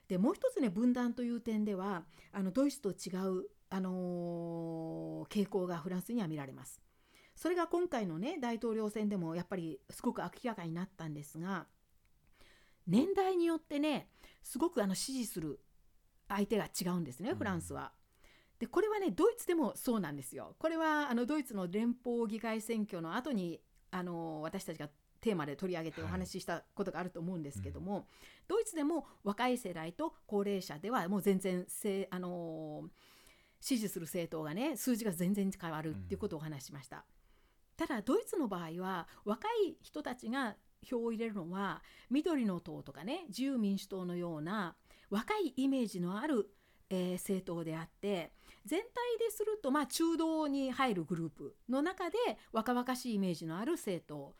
[0.08, 6.80] でもう一つね分断という点ではあのドイツと違う、あのー、傾向がフランスには見られます。
[7.34, 11.66] それが今回のね大統領選でもやっぱりすごく明らかになったんですが
[12.86, 14.08] 年代によってね
[14.42, 15.60] すごくあの支持する
[16.28, 17.92] 相手が違うんですねフランスは。
[18.58, 20.54] でこれはねドイツでもそうなんですよ。
[20.58, 23.60] これはあのドイツの連邦議会選挙の後に
[23.90, 24.88] あの私たちが
[25.20, 28.06] テーマで取り上げてお話ししたことがあると思うんですけども、はいうん、
[28.48, 32.84] ドイツでも若い世代と高齢者ではもう全然せあの
[33.60, 37.04] 支持する政党がね数字が全然変わるっていうことをお話ししました。
[37.76, 44.76] ただドイツの場合は若い人たちが票を入れるのは緑の党とかね自由民主党のような
[45.10, 46.50] 若いイメージのある、
[46.90, 48.32] えー、政党であって
[48.64, 48.86] 全体
[49.18, 52.16] でするとまあ中道に入るグループの中で
[52.52, 54.34] 若々しいイメージのある政党。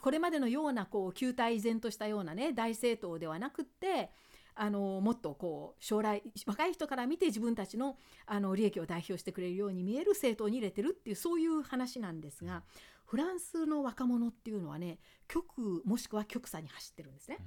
[0.00, 4.10] これまでのようなこう旧態依然としたようなね大政党ではなくって
[4.54, 7.96] あのもっとこう将来若い人から見て自分たちの
[8.26, 12.62] あの利益を代表してくれるように見える政党に入れてるっていうそういう話なんですが
[13.06, 17.38] フランスの若者っていうのはね極もしくは極左に走ってるんですね。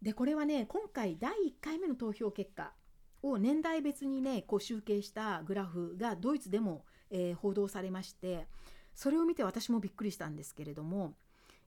[0.00, 2.72] でこれはね今回第1回目の投票結果
[3.22, 8.46] を年代別にねこう集計したグラフがドイツでも、えー、報道されまして
[8.94, 11.14] それを見て私もびっくりしたんですけれども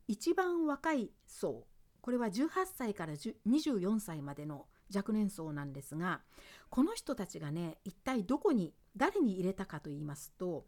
[0.08, 1.66] 一番若い層
[2.08, 6.22] これは18歳から24歳までの若年層なんですが
[6.70, 10.64] この人たちがね一体どこに誰に入れたかと言いますと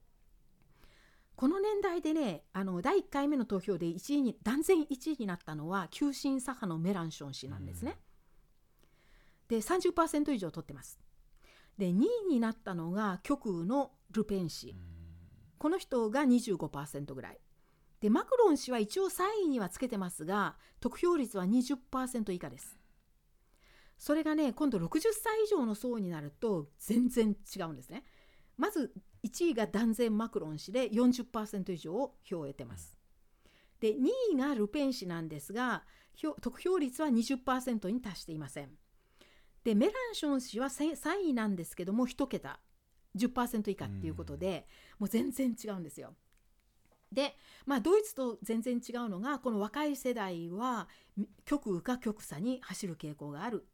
[1.38, 7.96] この年代でねあの第1回目の投票で1位に断然1位になったのは急進左派のメランション氏なんですね。
[9.48, 11.00] で30%以上取ってます。
[11.78, 14.76] で2位になったのが極右のルペン氏。
[15.58, 17.40] この人が25%ぐらい。
[18.02, 22.78] でマクロン氏は一応3位にはつけてますが得票率は20%以下です。
[23.98, 28.06] それがね今度60歳以上の層になると全然違うんですね。
[28.58, 28.94] まず
[29.24, 32.98] 1位が断然マクロン氏で40%以上票を得てます。
[33.80, 35.84] で2位がルペン氏なんですが
[36.42, 38.72] 得票率は20%に達していません。
[39.64, 42.60] でメランション氏は3位なんですけども1桁
[43.18, 44.68] 10%以下っていうことで、
[45.00, 46.16] もう全然違うんですよ。
[47.12, 47.36] で、
[47.66, 50.88] まあ、ドイツと全然違うのがこの若い世代は
[51.46, 53.68] 極右か極左に走る傾向がある。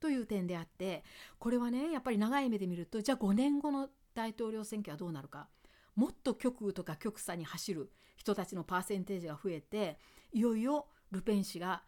[0.00, 1.04] という点であって
[1.38, 5.48] これはねやっぱり長い目で見るとじゃあ5年後の大統領選挙はどうなるか。
[5.94, 9.98] もっと極右とか極左に走る人たちのパーセンテージが増えて
[10.32, 11.82] いよいよルペン氏が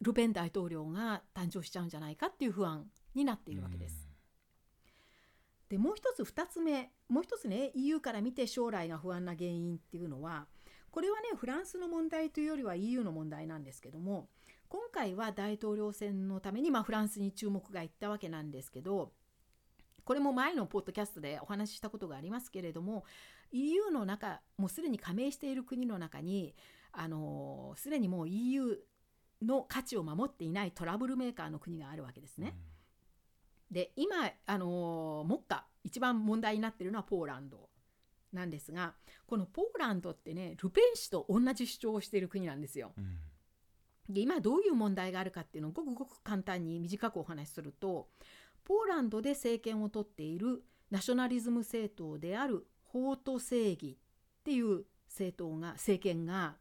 [0.00, 4.08] ルペン大統領が誕生しちゃうんじゃないかっていう不安になっているわけです。
[5.68, 10.46] でもう一つ2つ目もう一つね EU から見て将来が不安な原因っていうのは
[10.90, 14.30] これはねフランスの問題というよりは EU の問題なんですけども
[14.70, 19.12] 今回は大統領選のために、まあ、フランスに注目がいったわけなんですけど
[20.04, 23.04] これも前のポッドキャストでお話ししたことがありますけれども
[23.52, 26.54] EU の中もうすでに加盟している国の中に
[26.92, 28.78] あのすでにもう EU
[29.42, 32.54] の価値を守っていないトラブルメーカーの国があるわけですね。
[32.66, 32.72] うん
[33.72, 37.68] で今あの目下一番問題になっているのはポーランド
[38.32, 38.94] なんですが
[39.26, 42.92] このポーランドってねルペン氏と同じ主張をしている国なんですよ。
[42.96, 48.08] うん、で今どういう問題があるかっていうのをごくごく簡単に短くお話しすると
[48.64, 56.56] ポーランドで政権を取っているナショナリズム政党である法と正義っていう政党が政権が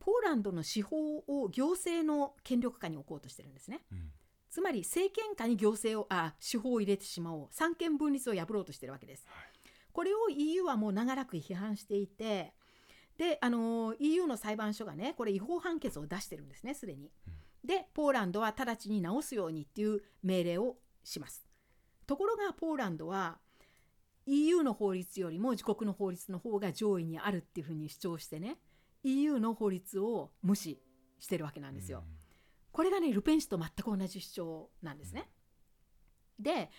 [0.00, 3.84] ポーランドの司法を行政の権力下に置こうとしてるんですね。
[3.92, 4.10] うん
[4.52, 9.26] つまり政権下に行政をあ司法を入れてしまおう三権分立を破ろうとしてるわけです。
[9.92, 12.52] これを EU はもう長らく批判していて
[13.16, 17.10] であの EU の裁判所がねこれ違法判決を出してるんですねすでに。
[17.64, 21.46] でポーランドは直ちに直すようにっていう命令をします。
[22.06, 23.38] ところがポーランドは
[24.26, 28.58] EU の法律よりも自国の法律の方が上位にあるっていうふうに主張してね
[29.02, 30.78] EU の法律を無視
[31.18, 32.04] してるわけなんですよ。
[32.16, 32.21] うん
[32.72, 35.28] これがねルペン氏と全く同じ主張なんですね。
[36.38, 36.70] で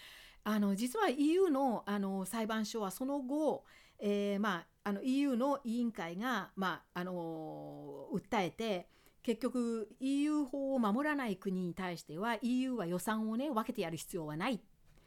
[0.43, 3.63] あの実は EU のあの裁判所はその後、
[3.99, 8.89] えーまあ、あの EU の委員会が、まあ、あの訴えて
[9.21, 14.59] 結局 EU 法を守らない国に対しては EU は予算をね分けてやる必要はない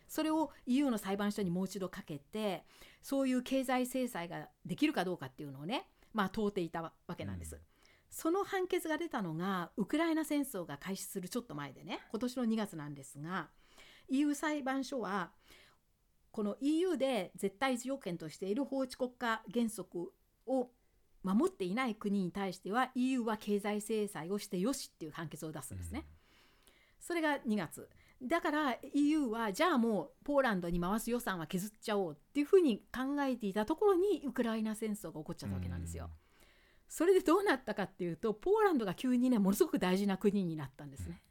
[0.08, 2.64] それを EU の裁判所にもう一度かけて
[3.02, 7.56] そういう経済制裁ができるかどうかっていうのをね、まあ、問うていたわけなんです。
[7.56, 7.75] うん
[8.16, 13.50] その判決が出たのがウクライナ戦争が開始するちょっと前でね今年の2月なんですが
[14.08, 15.32] EU 裁判所は
[16.30, 20.14] この EU で絶対条件としている法治国家原則
[20.46, 20.70] を
[21.24, 26.06] 守っていない国に対しては EU は経済制裁をしてよしっていう判決を出すんですね。
[26.98, 27.86] それが2月
[28.22, 36.08] だから EU はじゃあもうポーランドに回す予算は削っちゃおうっていうふうに考えていたところにウクライナ戦争が起こっちゃったわけなんですよ。
[36.88, 41.22] それでどうなったかっていうとポーランドが急にねものすごく大事な国になったんですね。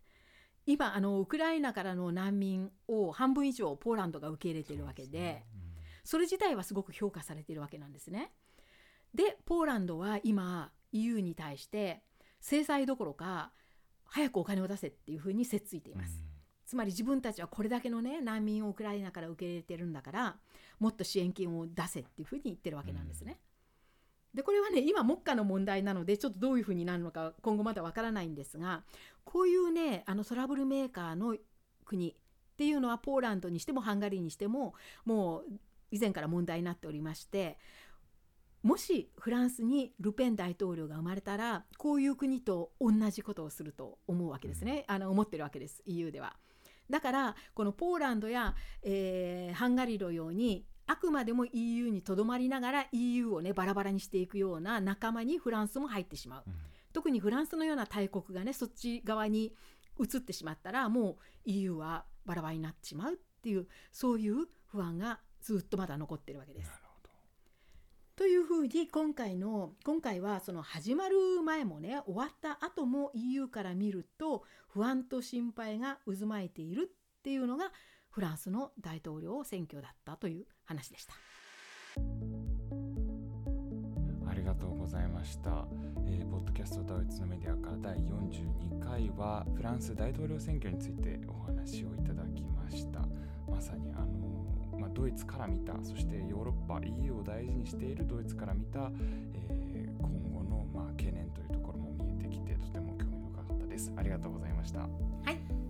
[0.66, 5.44] 今あのウクライナからの難民を半分以上ポーランドが受け入れているわけで
[6.04, 8.32] それ自体はすごく評価されているわけなんですね。
[9.14, 12.04] でポーランドは今 EU に対して
[12.42, 13.52] 制裁どころか
[14.06, 16.24] 早くお金を出せっていうふうにせっついています。
[16.66, 20.38] つまり自分たちはこれだけのね難民をウクライナから受け入れてるんだから
[20.80, 23.40] もっと支援金を出せっていうふうに言ってるわけなんですね。
[24.36, 28.84] でこれはね今目下の問題なのでちょっとどういうふうになるのか今後まだわからないんですが
[29.24, 31.36] こういうねあのトラブルメーカーの
[31.86, 32.14] 国っ
[32.58, 34.76] ていうのはポーランドにしてもハンガリーにしても
[35.06, 35.44] もう
[35.92, 37.58] 以前から問題になっておりまして
[38.62, 46.36] もしフランスにルペン大統領が生まれたらこういう国と同じことをすると思うわけですね、あの思ってるわけです EU では。
[46.90, 56.54] だからこのポーランドや、えー、ハンガリーのようにあくまでも EU にとどまりながら EU をねバラバラにしていくような仲間にフランスも入ってしまう、うん、
[56.94, 59.54] 特にフランスのような大国がねそっち側に
[60.00, 61.16] 移ってしまったらもう
[61.46, 66.72] EU はバラバラになってしまうっていうそういう不安がずっとまだ残ってるわけです。
[68.16, 77.74] というふうに今回の今回はその始まる前もね終わった後も EU から見ると不安と心配が渦巻いているっていうのが
[78.16, 81.16] フランスの大統領選挙だったという話でした。
[84.26, 85.66] ありがとうございました。
[86.08, 93.02] えー、ポッドキャストドイツのメディアから第42回はフランス大統領選挙についてお話をいただきました。
[93.52, 98.92] まさにあのまあ、ドイツから見たそしてヨーロッパ EU を大事にしているドイツから見た、
[99.34, 104.88] えー、今後のまあ懸念というところも見えてきてとても興味深かったですありがとうございましたは
[105.32, 105.65] い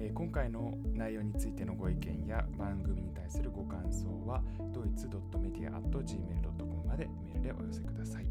[0.00, 4.42] えー、今回の内容についてのご意見や番組に対するご感想は
[4.72, 8.26] ドイツ .media.gmail.com までメールでお寄せください。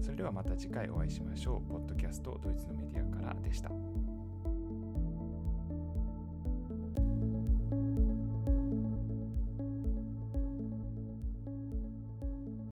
[0.00, 1.70] それではまた次回お会いしましょう。
[1.70, 3.70] ポッドキャストドイツのメディアからでした。